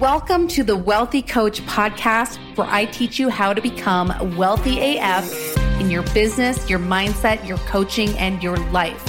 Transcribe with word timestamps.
Welcome 0.00 0.48
to 0.48 0.64
the 0.64 0.78
Wealthy 0.78 1.20
Coach 1.20 1.60
podcast, 1.66 2.38
where 2.56 2.66
I 2.70 2.86
teach 2.86 3.18
you 3.18 3.28
how 3.28 3.52
to 3.52 3.60
become 3.60 4.34
wealthy 4.34 4.96
AF 4.96 5.30
in 5.78 5.90
your 5.90 6.04
business, 6.14 6.70
your 6.70 6.78
mindset, 6.78 7.46
your 7.46 7.58
coaching, 7.58 8.16
and 8.16 8.42
your 8.42 8.56
life. 8.70 9.04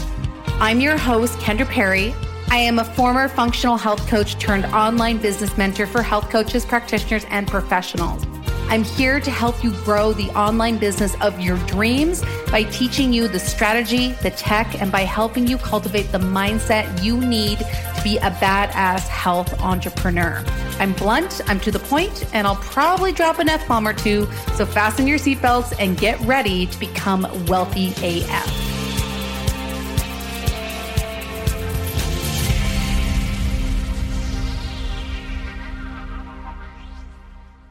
I'm 0.60 0.82
your 0.82 0.98
host, 0.98 1.40
Kendra 1.40 1.66
Perry. 1.66 2.14
I 2.50 2.58
am 2.58 2.78
a 2.78 2.84
former 2.84 3.30
functional 3.30 3.78
health 3.78 4.06
coach 4.10 4.38
turned 4.38 4.66
online 4.66 5.20
business 5.20 5.58
mentor 5.58 5.88
for 5.88 6.02
health 6.02 6.30
coaches, 6.30 6.66
practitioners, 6.66 7.26
and 7.30 7.48
professionals. 7.48 8.26
I'm 8.68 8.84
here 8.84 9.22
to 9.22 9.32
help 9.32 9.64
you 9.64 9.72
grow 9.84 10.12
the 10.12 10.30
online 10.30 10.78
business 10.78 11.16
of 11.22 11.40
your 11.40 11.58
dreams 11.68 12.22
by 12.52 12.64
teaching 12.64 13.14
you 13.14 13.30
the 13.30 13.40
strategy, 13.40 14.12
the 14.24 14.32
tech, 14.32 14.82
and 14.82 14.92
by 14.92 15.02
helping 15.02 15.48
you 15.48 15.58
cultivate 15.58 16.12
the 16.12 16.20
mindset 16.20 17.02
you 17.02 17.18
need 17.18 17.60
be 18.04 18.18
a 18.18 18.32
badass 18.32 19.08
health 19.08 19.60
entrepreneur. 19.62 20.44
I'm 20.80 20.94
blunt, 20.94 21.42
I'm 21.48 21.60
to 21.62 21.72
the 21.72 21.80
point, 21.80 22.26
and 22.34 22.48
I'll 22.48 22.56
probably 22.56 23.12
drop 23.12 23.40
an 23.40 23.50
F 23.50 23.68
bomb 23.68 23.88
or 23.88 23.94
two. 23.94 24.28
So 24.56 24.66
fasten 24.66 25.08
your 25.08 25.20
seatbelts 25.20 25.74
and 25.80 25.98
get 25.98 26.20
ready 26.22 26.66
to 26.66 26.80
become 26.80 27.28
wealthy 27.46 27.94
AF. 28.04 28.72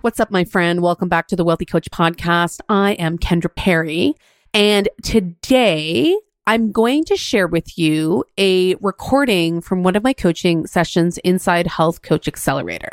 What's 0.02 0.18
up, 0.18 0.30
my 0.30 0.44
friend? 0.44 0.80
Welcome 0.80 1.10
back 1.10 1.28
to 1.28 1.36
the 1.36 1.44
Wealthy 1.44 1.66
Coach 1.66 1.90
Podcast. 1.90 2.60
I 2.70 2.92
am 2.92 3.18
Kendra 3.18 3.54
Perry, 3.54 4.14
and 4.54 4.88
today 5.02 6.16
I'm 6.50 6.72
going 6.72 7.04
to 7.04 7.16
share 7.16 7.46
with 7.46 7.78
you 7.78 8.24
a 8.36 8.74
recording 8.80 9.60
from 9.60 9.84
one 9.84 9.94
of 9.94 10.02
my 10.02 10.12
coaching 10.12 10.66
sessions 10.66 11.16
inside 11.18 11.68
Health 11.68 12.02
Coach 12.02 12.26
Accelerator. 12.26 12.90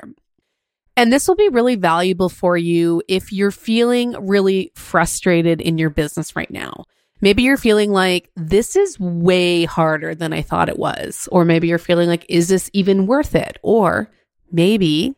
And 0.96 1.12
this 1.12 1.28
will 1.28 1.36
be 1.36 1.50
really 1.50 1.76
valuable 1.76 2.30
for 2.30 2.56
you 2.56 3.02
if 3.08 3.34
you're 3.34 3.50
feeling 3.50 4.12
really 4.28 4.72
frustrated 4.76 5.60
in 5.60 5.80
your 5.80 5.90
business 5.90 6.36
right 6.36 6.52
now. 6.52 6.84
Maybe 7.20 7.42
you're 7.42 7.58
feeling 7.58 7.92
like 7.92 8.30
this 8.36 8.76
is 8.76 9.00
way 9.00 9.66
harder 9.66 10.14
than 10.14 10.34
I 10.34 10.44
thought 10.44 10.70
it 10.70 10.78
was. 10.78 11.28
Or 11.32 11.44
maybe 11.44 11.68
you're 11.68 11.80
feeling 11.80 12.10
like, 12.10 12.28
is 12.30 12.50
this 12.50 12.70
even 12.74 13.08
worth 13.08 13.34
it? 13.34 13.58
Or 13.64 14.12
maybe 14.52 15.16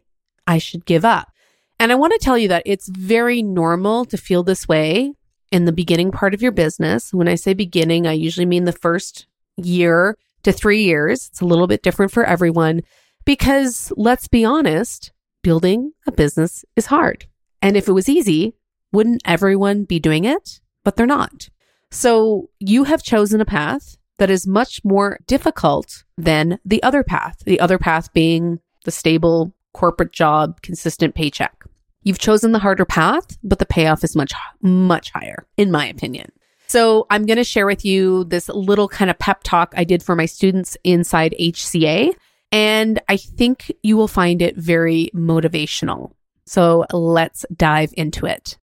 I 0.47 0.59
should 0.59 0.85
give 0.85 1.03
up. 1.03 1.29
And 1.77 1.91
I 1.91 1.95
want 1.95 2.13
to 2.13 2.23
tell 2.23 2.37
you 2.37 2.47
that 2.47 2.63
it's 2.65 2.87
very 2.87 3.43
normal 3.43 4.05
to 4.05 4.15
feel 4.15 4.43
this 4.43 4.65
way 4.65 5.15
in 5.51 5.65
the 5.65 5.71
beginning 5.71 6.11
part 6.11 6.33
of 6.33 6.41
your 6.41 6.51
business. 6.51 7.13
When 7.13 7.27
I 7.27 7.35
say 7.35 7.53
beginning, 7.53 8.07
I 8.07 8.13
usually 8.13 8.45
mean 8.45 8.65
the 8.65 8.71
first 8.71 9.27
year 9.57 10.17
to 10.43 10.51
three 10.51 10.83
years. 10.83 11.27
It's 11.27 11.41
a 11.41 11.45
little 11.45 11.67
bit 11.67 11.83
different 11.83 12.11
for 12.11 12.23
everyone 12.23 12.81
because 13.25 13.91
let's 13.95 14.27
be 14.27 14.45
honest, 14.45 15.11
building 15.43 15.93
a 16.07 16.11
business 16.11 16.65
is 16.75 16.87
hard. 16.87 17.25
And 17.61 17.75
if 17.75 17.87
it 17.87 17.93
was 17.93 18.09
easy, 18.09 18.55
wouldn't 18.91 19.21
everyone 19.25 19.83
be 19.83 19.99
doing 19.99 20.25
it? 20.25 20.61
But 20.83 20.95
they're 20.95 21.05
not. 21.05 21.49
So 21.91 22.49
you 22.59 22.85
have 22.85 23.03
chosen 23.03 23.41
a 23.41 23.45
path 23.45 23.97
that 24.17 24.29
is 24.29 24.47
much 24.47 24.83
more 24.83 25.19
difficult 25.27 26.03
than 26.17 26.59
the 26.65 26.81
other 26.83 27.03
path, 27.03 27.39
the 27.45 27.59
other 27.59 27.77
path 27.77 28.13
being 28.13 28.59
the 28.85 28.91
stable 28.91 29.53
corporate 29.73 30.11
job, 30.11 30.61
consistent 30.61 31.15
paycheck. 31.15 31.63
You've 32.03 32.19
chosen 32.19 32.51
the 32.53 32.59
harder 32.59 32.85
path, 32.85 33.37
but 33.43 33.59
the 33.59 33.65
payoff 33.65 34.03
is 34.03 34.15
much, 34.15 34.33
much 34.61 35.11
higher, 35.11 35.45
in 35.57 35.71
my 35.71 35.85
opinion. 35.87 36.31
So 36.67 37.07
I'm 37.09 37.25
going 37.25 37.37
to 37.37 37.43
share 37.43 37.65
with 37.65 37.83
you 37.83 38.25
this 38.25 38.47
little 38.47 38.87
kind 38.87 39.09
of 39.09 39.17
pep 39.17 39.41
talk 39.43 39.73
I 39.75 39.83
did 39.83 40.03
for 40.03 40.15
my 40.15 40.25
students 40.25 40.77
inside 40.83 41.35
HCA. 41.39 42.13
And 42.51 42.99
I 43.09 43.17
think 43.17 43.71
you 43.83 43.97
will 43.97 44.07
find 44.07 44.41
it 44.41 44.55
very 44.55 45.09
motivational. 45.13 46.11
So 46.45 46.85
let's 46.91 47.45
dive 47.55 47.93
into 47.97 48.25
it. 48.25 48.57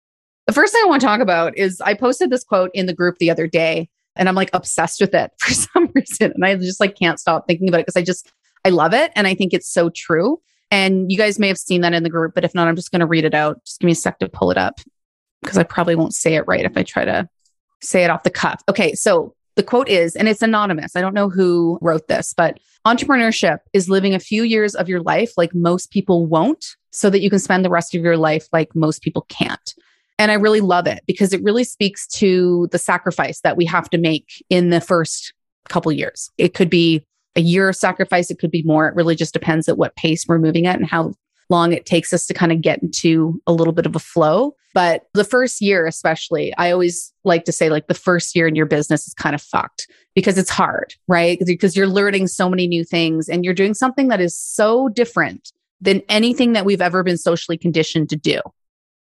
The 0.47 0.53
first 0.53 0.73
thing 0.73 0.83
I 0.85 0.89
want 0.89 1.01
to 1.01 1.07
talk 1.07 1.21
about 1.21 1.59
is 1.59 1.81
I 1.81 1.95
posted 1.95 2.31
this 2.31 2.45
quote 2.45 2.71
in 2.75 2.87
the 2.87 2.95
group 2.95 3.19
the 3.19 3.31
other 3.31 3.49
day 3.49 3.89
and 4.15 4.29
I'm 4.29 4.35
like 4.35 4.51
obsessed 4.53 5.01
with 5.01 5.15
it 5.15 5.33
for 5.39 5.53
some 5.53 5.91
reason. 5.95 6.33
And 6.35 6.45
I 6.45 6.55
just 6.57 6.81
like 6.81 6.97
can't 6.97 7.21
stop 7.21 7.47
thinking 7.47 7.69
about 7.69 7.79
it 7.79 7.87
because 7.87 8.01
I 8.01 8.05
just, 8.05 8.33
I 8.65 8.71
love 8.71 8.95
it. 8.95 9.13
And 9.15 9.27
I 9.27 9.35
think 9.35 9.53
it's 9.53 9.69
so 9.73 9.91
true. 9.91 10.41
And 10.71 11.11
you 11.11 11.19
guys 11.19 11.39
may 11.39 11.49
have 11.49 11.59
seen 11.59 11.83
that 11.83 11.95
in 11.95 12.03
the 12.03 12.11
group, 12.11 12.35
but 12.35 12.45
if 12.45 12.55
not, 12.55 12.69
I'm 12.69 12.77
just 12.77 12.91
going 12.91 13.01
to 13.01 13.07
read 13.07 13.25
it 13.25 13.35
out. 13.35 13.65
Just 13.65 13.81
give 13.81 13.87
me 13.87 13.93
a 13.93 13.97
sec 13.97 14.19
to 14.19 14.29
pull 14.29 14.51
it 14.51 14.59
up 14.59 14.81
because 15.43 15.59
I 15.59 15.63
probably 15.63 15.95
won't 15.95 16.15
say 16.15 16.35
it 16.35 16.45
right 16.47 16.65
if 16.65 16.77
I 16.77 16.83
try 16.83 17.05
to 17.05 17.29
say 17.83 18.05
it 18.05 18.11
off 18.11 18.25
the 18.25 18.31
cuff. 18.31 18.63
Okay. 18.69 18.95
So 18.95 19.35
the 19.55 19.63
quote 19.63 19.89
is, 19.89 20.17
and 20.17 20.29
it's 20.29 20.43
anonymous. 20.43 20.97
I 20.97 21.01
don't 21.01 21.15
know 21.15 21.31
who 21.31 21.79
wrote 21.81 22.09
this, 22.09 22.35
but 22.37 22.59
entrepreneurship 22.87 23.59
is 23.73 23.89
living 23.89 24.15
a 24.15 24.19
few 24.19 24.43
years 24.43 24.75
of 24.75 24.89
your 24.89 25.03
life 25.03 25.33
like 25.37 25.55
most 25.55 25.91
people 25.91 26.27
won't, 26.27 26.77
so 26.91 27.11
that 27.11 27.21
you 27.21 27.31
can 27.31 27.39
spend 27.39 27.65
the 27.65 27.71
rest 27.71 27.95
of 27.95 28.03
your 28.03 28.17
life 28.17 28.49
like 28.53 28.75
most 28.75 29.03
people 29.03 29.27
can't. 29.29 29.75
And 30.19 30.31
I 30.31 30.35
really 30.35 30.63
love 30.63 30.87
it 30.87 31.01
because 31.07 31.35
it 31.35 31.43
really 31.43 31.65
speaks 31.65 32.07
to 32.09 32.69
the 32.73 32.79
sacrifice 32.79 33.41
that 33.41 33.57
we 33.57 33.67
have 33.67 33.91
to 33.91 33.99
make 33.99 34.43
in 34.49 34.71
the 34.71 34.81
first 34.81 35.35
couple 35.69 35.93
years. 35.93 36.31
It 36.39 36.55
could 36.55 36.71
be 36.71 37.05
a 37.37 37.41
year 37.41 37.69
of 37.69 37.77
sacrifice. 37.77 38.31
It 38.31 38.39
could 38.39 38.51
be 38.51 38.63
more. 38.63 38.89
It 38.89 38.95
really 38.95 39.15
just 39.15 39.33
depends 39.33 39.69
at 39.69 39.79
what 39.79 39.97
pace 39.97 40.27
we're 40.27 40.39
moving 40.39 40.67
at 40.67 40.77
and 40.77 40.89
how 40.89 41.15
long 41.49 41.73
it 41.73 41.87
takes 41.87 42.13
us 42.13 42.27
to 42.27 42.35
kind 42.35 42.51
of 42.51 42.61
get 42.61 42.83
into 42.83 43.41
a 43.47 43.53
little 43.53 43.73
bit 43.73 43.87
of 43.87 43.95
a 43.95 44.01
flow. 44.01 44.57
But 44.75 45.07
the 45.15 45.25
first 45.25 45.63
year, 45.63 45.87
especially, 45.87 46.53
I 46.59 46.71
always 46.71 47.13
like 47.25 47.45
to 47.45 47.53
say, 47.53 47.71
like, 47.71 47.87
the 47.87 47.95
first 47.95 48.35
year 48.35 48.47
in 48.47 48.57
your 48.57 48.67
business 48.67 49.07
is 49.07 49.15
kind 49.15 49.35
of 49.35 49.41
fucked 49.41 49.87
because 50.15 50.39
it's 50.39 50.51
hard, 50.51 50.95
right? 51.09 51.39
Because 51.47 51.77
you're 51.77 51.87
learning 51.87 52.27
so 52.27 52.49
many 52.49 52.67
new 52.67 52.85
things 52.85 53.29
and 53.29 53.45
you're 53.45 53.55
doing 53.55 53.75
something 53.75 54.09
that 54.09 54.21
is 54.21 54.39
so 54.39 54.89
different 54.89 55.53
than 55.81 56.03
anything 56.09 56.53
that 56.55 56.65
we've 56.65 56.83
ever 56.83 57.03
been 57.03 57.17
socially 57.17 57.57
conditioned 57.57 58.11
to 58.11 58.17
do. 58.17 58.41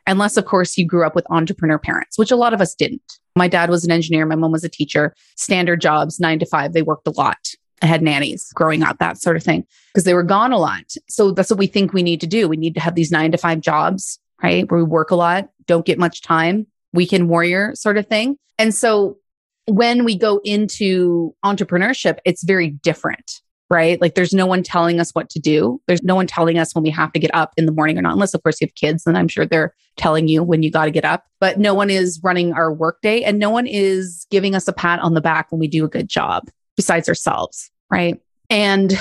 Unless, 0.07 0.35
of 0.35 0.45
course, 0.45 0.77
you 0.77 0.85
grew 0.85 1.05
up 1.05 1.15
with 1.15 1.29
entrepreneur 1.29 1.77
parents, 1.77 2.17
which 2.17 2.31
a 2.31 2.35
lot 2.35 2.53
of 2.53 2.61
us 2.61 2.73
didn't. 2.73 3.19
My 3.35 3.47
dad 3.47 3.69
was 3.69 3.85
an 3.85 3.91
engineer. 3.91 4.25
My 4.25 4.35
mom 4.35 4.51
was 4.51 4.63
a 4.63 4.69
teacher, 4.69 5.13
standard 5.37 5.79
jobs, 5.79 6.19
nine 6.19 6.39
to 6.39 6.45
five. 6.45 6.73
They 6.73 6.81
worked 6.81 7.07
a 7.07 7.11
lot. 7.11 7.37
Had 7.81 8.01
nannies 8.01 8.51
growing 8.53 8.83
up, 8.83 8.99
that 8.99 9.19
sort 9.19 9.37
of 9.37 9.43
thing, 9.43 9.65
because 9.93 10.03
they 10.03 10.13
were 10.13 10.23
gone 10.23 10.51
a 10.51 10.59
lot. 10.59 10.83
So 11.09 11.31
that's 11.31 11.49
what 11.49 11.59
we 11.59 11.67
think 11.67 11.93
we 11.93 12.03
need 12.03 12.21
to 12.21 12.27
do. 12.27 12.47
We 12.47 12.57
need 12.57 12.75
to 12.75 12.79
have 12.79 12.95
these 12.95 13.11
nine 13.11 13.31
to 13.31 13.37
five 13.37 13.59
jobs, 13.59 14.19
right? 14.43 14.69
Where 14.69 14.79
we 14.79 14.83
work 14.83 15.11
a 15.11 15.15
lot, 15.15 15.49
don't 15.65 15.85
get 15.85 15.97
much 15.97 16.21
time, 16.21 16.67
weekend 16.93 17.29
warrior 17.29 17.73
sort 17.75 17.97
of 17.97 18.07
thing. 18.07 18.37
And 18.59 18.73
so 18.73 19.17
when 19.65 20.03
we 20.05 20.17
go 20.17 20.41
into 20.43 21.35
entrepreneurship, 21.45 22.17
it's 22.25 22.43
very 22.43 22.69
different, 22.69 23.41
right? 23.69 23.99
Like 24.01 24.15
there's 24.15 24.33
no 24.33 24.45
one 24.45 24.63
telling 24.63 24.99
us 24.99 25.11
what 25.11 25.29
to 25.31 25.39
do. 25.39 25.81
There's 25.87 26.03
no 26.03 26.15
one 26.15 26.27
telling 26.27 26.57
us 26.57 26.75
when 26.75 26.83
we 26.83 26.89
have 26.91 27.11
to 27.13 27.19
get 27.19 27.33
up 27.33 27.53
in 27.57 27.65
the 27.65 27.71
morning 27.71 27.97
or 27.97 28.01
not, 28.01 28.13
unless 28.13 28.33
of 28.33 28.43
course 28.43 28.59
you 28.59 28.67
have 28.67 28.75
kids, 28.75 29.03
then 29.03 29.15
I'm 29.15 29.27
sure 29.27 29.45
they're 29.45 29.73
telling 29.97 30.27
you 30.27 30.43
when 30.43 30.63
you 30.63 30.71
got 30.71 30.85
to 30.85 30.91
get 30.91 31.05
up. 31.05 31.25
But 31.39 31.59
no 31.59 31.73
one 31.73 31.89
is 31.89 32.19
running 32.23 32.53
our 32.53 32.73
workday 32.73 33.23
and 33.23 33.39
no 33.39 33.49
one 33.49 33.67
is 33.67 34.27
giving 34.29 34.55
us 34.55 34.67
a 34.67 34.73
pat 34.73 34.99
on 34.99 35.13
the 35.13 35.21
back 35.21 35.51
when 35.51 35.59
we 35.59 35.67
do 35.67 35.85
a 35.85 35.89
good 35.89 36.09
job 36.09 36.49
besides 36.75 37.09
ourselves, 37.09 37.71
right? 37.89 38.19
And 38.49 38.97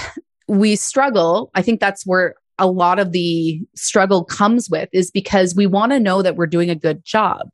we 0.48 0.76
struggle. 0.76 1.50
I 1.54 1.62
think 1.62 1.80
that's 1.80 2.04
where 2.06 2.34
a 2.58 2.66
lot 2.66 2.98
of 2.98 3.12
the 3.12 3.60
struggle 3.74 4.24
comes 4.24 4.68
with 4.68 4.88
is 4.92 5.10
because 5.10 5.54
we 5.54 5.66
want 5.66 5.92
to 5.92 6.00
know 6.00 6.22
that 6.22 6.36
we're 6.36 6.46
doing 6.46 6.70
a 6.70 6.74
good 6.74 7.04
job. 7.04 7.48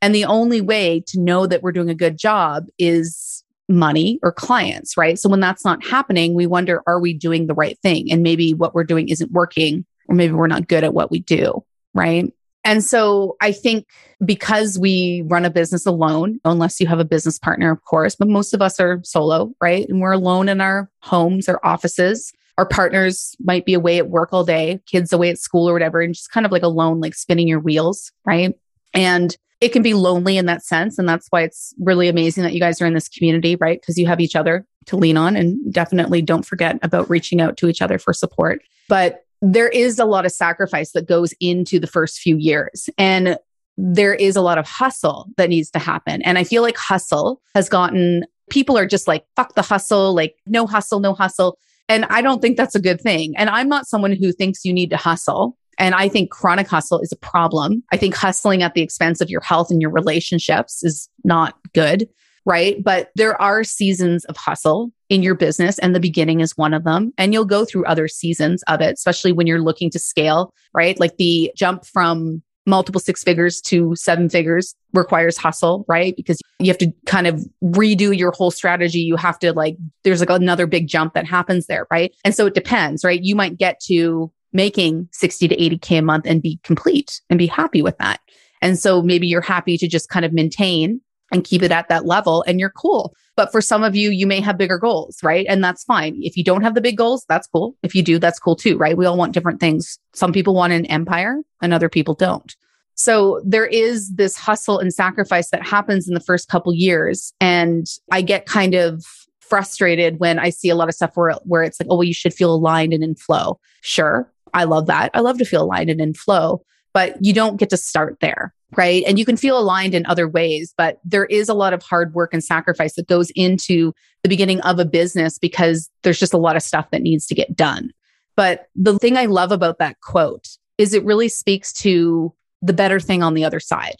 And 0.00 0.14
the 0.14 0.24
only 0.24 0.60
way 0.60 1.02
to 1.08 1.20
know 1.20 1.46
that 1.46 1.62
we're 1.62 1.72
doing 1.72 1.90
a 1.90 1.94
good 1.94 2.18
job 2.18 2.66
is 2.78 3.44
money 3.68 4.18
or 4.22 4.32
clients, 4.32 4.96
right? 4.96 5.18
So 5.18 5.28
when 5.28 5.40
that's 5.40 5.64
not 5.64 5.84
happening, 5.84 6.34
we 6.34 6.46
wonder, 6.46 6.82
are 6.86 7.00
we 7.00 7.14
doing 7.14 7.46
the 7.46 7.54
right 7.54 7.78
thing? 7.80 8.10
And 8.10 8.22
maybe 8.22 8.54
what 8.54 8.74
we're 8.74 8.84
doing 8.84 9.08
isn't 9.08 9.32
working, 9.32 9.84
or 10.08 10.14
maybe 10.14 10.34
we're 10.34 10.46
not 10.46 10.68
good 10.68 10.84
at 10.84 10.94
what 10.94 11.10
we 11.10 11.20
do, 11.20 11.64
right? 11.94 12.32
And 12.64 12.84
so 12.84 13.36
I 13.40 13.52
think 13.52 13.86
because 14.24 14.78
we 14.78 15.24
run 15.26 15.44
a 15.44 15.50
business 15.50 15.84
alone, 15.84 16.40
unless 16.44 16.80
you 16.80 16.86
have 16.86 17.00
a 17.00 17.04
business 17.04 17.38
partner, 17.38 17.72
of 17.72 17.84
course, 17.84 18.14
but 18.14 18.28
most 18.28 18.54
of 18.54 18.62
us 18.62 18.78
are 18.78 19.00
solo, 19.02 19.52
right? 19.60 19.88
And 19.88 20.00
we're 20.00 20.12
alone 20.12 20.48
in 20.48 20.60
our 20.60 20.88
homes 21.00 21.48
or 21.48 21.64
offices. 21.64 22.32
Our 22.58 22.66
partners 22.66 23.34
might 23.40 23.64
be 23.64 23.74
away 23.74 23.98
at 23.98 24.10
work 24.10 24.32
all 24.32 24.44
day, 24.44 24.80
kids 24.86 25.12
away 25.12 25.30
at 25.30 25.38
school 25.38 25.68
or 25.68 25.72
whatever, 25.72 26.00
and 26.00 26.14
just 26.14 26.30
kind 26.30 26.46
of 26.46 26.52
like 26.52 26.62
alone, 26.62 27.00
like 27.00 27.14
spinning 27.14 27.48
your 27.48 27.60
wheels, 27.60 28.12
right? 28.24 28.54
And 28.94 29.36
it 29.60 29.72
can 29.72 29.82
be 29.82 29.94
lonely 29.94 30.36
in 30.36 30.46
that 30.46 30.64
sense. 30.64 30.98
And 30.98 31.08
that's 31.08 31.28
why 31.30 31.42
it's 31.42 31.74
really 31.80 32.08
amazing 32.08 32.42
that 32.42 32.52
you 32.52 32.60
guys 32.60 32.80
are 32.82 32.86
in 32.86 32.94
this 32.94 33.08
community, 33.08 33.56
right? 33.56 33.80
Because 33.80 33.96
you 33.96 34.06
have 34.06 34.20
each 34.20 34.36
other 34.36 34.66
to 34.86 34.96
lean 34.96 35.16
on. 35.16 35.36
And 35.36 35.72
definitely 35.72 36.20
don't 36.20 36.44
forget 36.44 36.78
about 36.82 37.08
reaching 37.08 37.40
out 37.40 37.56
to 37.58 37.68
each 37.68 37.80
other 37.80 37.98
for 37.98 38.12
support. 38.12 38.60
But 38.88 39.24
there 39.42 39.68
is 39.68 39.98
a 39.98 40.04
lot 40.04 40.24
of 40.24 40.32
sacrifice 40.32 40.92
that 40.92 41.08
goes 41.08 41.34
into 41.40 41.78
the 41.78 41.86
first 41.86 42.20
few 42.20 42.36
years. 42.36 42.88
And 42.96 43.36
there 43.76 44.14
is 44.14 44.36
a 44.36 44.40
lot 44.40 44.56
of 44.56 44.66
hustle 44.66 45.26
that 45.36 45.48
needs 45.48 45.70
to 45.72 45.78
happen. 45.78 46.22
And 46.22 46.38
I 46.38 46.44
feel 46.44 46.62
like 46.62 46.76
hustle 46.76 47.42
has 47.54 47.68
gotten 47.68 48.24
people 48.50 48.78
are 48.78 48.86
just 48.86 49.08
like, 49.08 49.24
fuck 49.34 49.54
the 49.54 49.62
hustle, 49.62 50.14
like 50.14 50.36
no 50.46 50.66
hustle, 50.66 51.00
no 51.00 51.14
hustle. 51.14 51.58
And 51.88 52.04
I 52.06 52.22
don't 52.22 52.40
think 52.40 52.56
that's 52.56 52.74
a 52.74 52.80
good 52.80 53.00
thing. 53.00 53.34
And 53.36 53.50
I'm 53.50 53.68
not 53.68 53.86
someone 53.86 54.12
who 54.12 54.32
thinks 54.32 54.64
you 54.64 54.72
need 54.72 54.90
to 54.90 54.96
hustle. 54.96 55.56
And 55.78 55.94
I 55.94 56.08
think 56.08 56.30
chronic 56.30 56.68
hustle 56.68 57.00
is 57.00 57.12
a 57.12 57.16
problem. 57.16 57.82
I 57.92 57.96
think 57.96 58.14
hustling 58.14 58.62
at 58.62 58.74
the 58.74 58.82
expense 58.82 59.20
of 59.20 59.30
your 59.30 59.40
health 59.40 59.70
and 59.70 59.80
your 59.80 59.90
relationships 59.90 60.84
is 60.84 61.08
not 61.24 61.56
good. 61.72 62.08
Right. 62.44 62.82
But 62.82 63.10
there 63.14 63.40
are 63.40 63.64
seasons 63.64 64.24
of 64.26 64.36
hustle 64.36 64.92
in 65.12 65.22
your 65.22 65.34
business 65.34 65.78
and 65.80 65.94
the 65.94 66.00
beginning 66.00 66.40
is 66.40 66.56
one 66.56 66.72
of 66.72 66.84
them 66.84 67.12
and 67.18 67.34
you'll 67.34 67.44
go 67.44 67.66
through 67.66 67.84
other 67.84 68.08
seasons 68.08 68.62
of 68.66 68.80
it 68.80 68.94
especially 68.94 69.30
when 69.30 69.46
you're 69.46 69.60
looking 69.60 69.90
to 69.90 69.98
scale 69.98 70.54
right 70.72 70.98
like 70.98 71.18
the 71.18 71.52
jump 71.54 71.84
from 71.84 72.42
multiple 72.66 73.00
six 73.00 73.22
figures 73.22 73.60
to 73.60 73.94
seven 73.96 74.28
figures 74.28 74.74
requires 74.92 75.36
hustle, 75.36 75.84
right? 75.88 76.14
Because 76.16 76.40
you 76.60 76.68
have 76.68 76.78
to 76.78 76.92
kind 77.06 77.26
of 77.26 77.44
redo 77.62 78.16
your 78.16 78.30
whole 78.30 78.52
strategy. 78.52 79.00
You 79.00 79.16
have 79.16 79.38
to 79.40 79.52
like, 79.52 79.76
there's 80.04 80.20
like 80.20 80.30
another 80.30 80.66
big 80.66 80.86
jump 80.86 81.14
that 81.14 81.26
happens 81.26 81.66
there, 81.66 81.88
right? 81.90 82.14
And 82.24 82.34
so 82.34 82.46
it 82.46 82.54
depends, 82.54 83.04
right? 83.04 83.20
You 83.20 83.34
might 83.34 83.58
get 83.58 83.80
to 83.86 84.30
making 84.52 85.08
60 85.12 85.48
to 85.48 85.56
80K 85.56 85.98
a 85.98 86.02
month 86.02 86.24
and 86.26 86.40
be 86.40 86.60
complete 86.62 87.20
and 87.28 87.38
be 87.38 87.46
happy 87.48 87.82
with 87.82 87.98
that. 87.98 88.20
And 88.60 88.78
so 88.78 89.02
maybe 89.02 89.26
you're 89.26 89.40
happy 89.40 89.76
to 89.78 89.88
just 89.88 90.08
kind 90.08 90.24
of 90.24 90.32
maintain 90.32 91.00
and 91.32 91.44
keep 91.44 91.62
it 91.62 91.72
at 91.72 91.88
that 91.88 92.04
level 92.06 92.44
and 92.46 92.60
you're 92.60 92.70
cool. 92.70 93.14
But 93.34 93.50
for 93.50 93.60
some 93.60 93.82
of 93.82 93.96
you, 93.96 94.10
you 94.10 94.26
may 94.26 94.40
have 94.40 94.58
bigger 94.58 94.78
goals, 94.78 95.18
right? 95.22 95.46
And 95.48 95.64
that's 95.64 95.84
fine. 95.84 96.18
If 96.22 96.36
you 96.36 96.44
don't 96.44 96.62
have 96.62 96.74
the 96.74 96.80
big 96.80 96.98
goals, 96.98 97.24
that's 97.28 97.46
cool. 97.46 97.74
If 97.82 97.94
you 97.94 98.02
do, 98.02 98.18
that's 98.18 98.38
cool 98.38 98.54
too, 98.54 98.76
right? 98.76 98.96
We 98.96 99.06
all 99.06 99.16
want 99.16 99.32
different 99.32 99.58
things. 99.58 99.98
Some 100.12 100.32
people 100.32 100.54
want 100.54 100.72
an 100.72 100.86
empire 100.86 101.38
and 101.62 101.72
other 101.72 101.88
people 101.88 102.14
don't. 102.14 102.54
So 102.94 103.40
there 103.44 103.66
is 103.66 104.12
this 104.14 104.36
hustle 104.36 104.78
and 104.78 104.92
sacrifice 104.92 105.48
that 105.50 105.66
happens 105.66 106.06
in 106.06 106.14
the 106.14 106.20
first 106.20 106.48
couple 106.48 106.74
years. 106.74 107.32
And 107.40 107.86
I 108.10 108.20
get 108.20 108.44
kind 108.46 108.74
of 108.74 109.02
frustrated 109.40 110.20
when 110.20 110.38
I 110.38 110.50
see 110.50 110.68
a 110.68 110.74
lot 110.74 110.88
of 110.88 110.94
stuff 110.94 111.12
where, 111.14 111.32
where 111.44 111.62
it's 111.62 111.80
like, 111.80 111.88
oh, 111.90 111.96
well, 111.96 112.04
you 112.04 112.14
should 112.14 112.34
feel 112.34 112.54
aligned 112.54 112.92
and 112.92 113.02
in 113.02 113.14
flow. 113.14 113.58
Sure. 113.80 114.30
I 114.54 114.64
love 114.64 114.86
that. 114.86 115.10
I 115.14 115.20
love 115.20 115.38
to 115.38 115.44
feel 115.44 115.62
aligned 115.62 115.90
and 115.90 116.00
in 116.00 116.14
flow, 116.14 116.62
but 116.94 117.16
you 117.20 117.32
don't 117.32 117.56
get 117.56 117.70
to 117.70 117.76
start 117.76 118.18
there 118.20 118.52
right? 118.76 119.04
And 119.06 119.18
you 119.18 119.24
can 119.24 119.36
feel 119.36 119.58
aligned 119.58 119.94
in 119.94 120.06
other 120.06 120.28
ways, 120.28 120.74
but 120.76 120.98
there 121.04 121.26
is 121.26 121.48
a 121.48 121.54
lot 121.54 121.72
of 121.72 121.82
hard 121.82 122.14
work 122.14 122.32
and 122.32 122.42
sacrifice 122.42 122.94
that 122.94 123.08
goes 123.08 123.30
into 123.30 123.92
the 124.22 124.28
beginning 124.28 124.60
of 124.62 124.78
a 124.78 124.84
business 124.84 125.38
because 125.38 125.90
there's 126.02 126.18
just 126.18 126.34
a 126.34 126.38
lot 126.38 126.56
of 126.56 126.62
stuff 126.62 126.90
that 126.90 127.02
needs 127.02 127.26
to 127.26 127.34
get 127.34 127.54
done. 127.54 127.90
But 128.36 128.68
the 128.74 128.98
thing 128.98 129.16
I 129.16 129.26
love 129.26 129.52
about 129.52 129.78
that 129.78 130.00
quote 130.00 130.48
is 130.78 130.94
it 130.94 131.04
really 131.04 131.28
speaks 131.28 131.72
to 131.74 132.32
the 132.62 132.72
better 132.72 132.98
thing 132.98 133.22
on 133.22 133.34
the 133.34 133.44
other 133.44 133.60
side. 133.60 133.96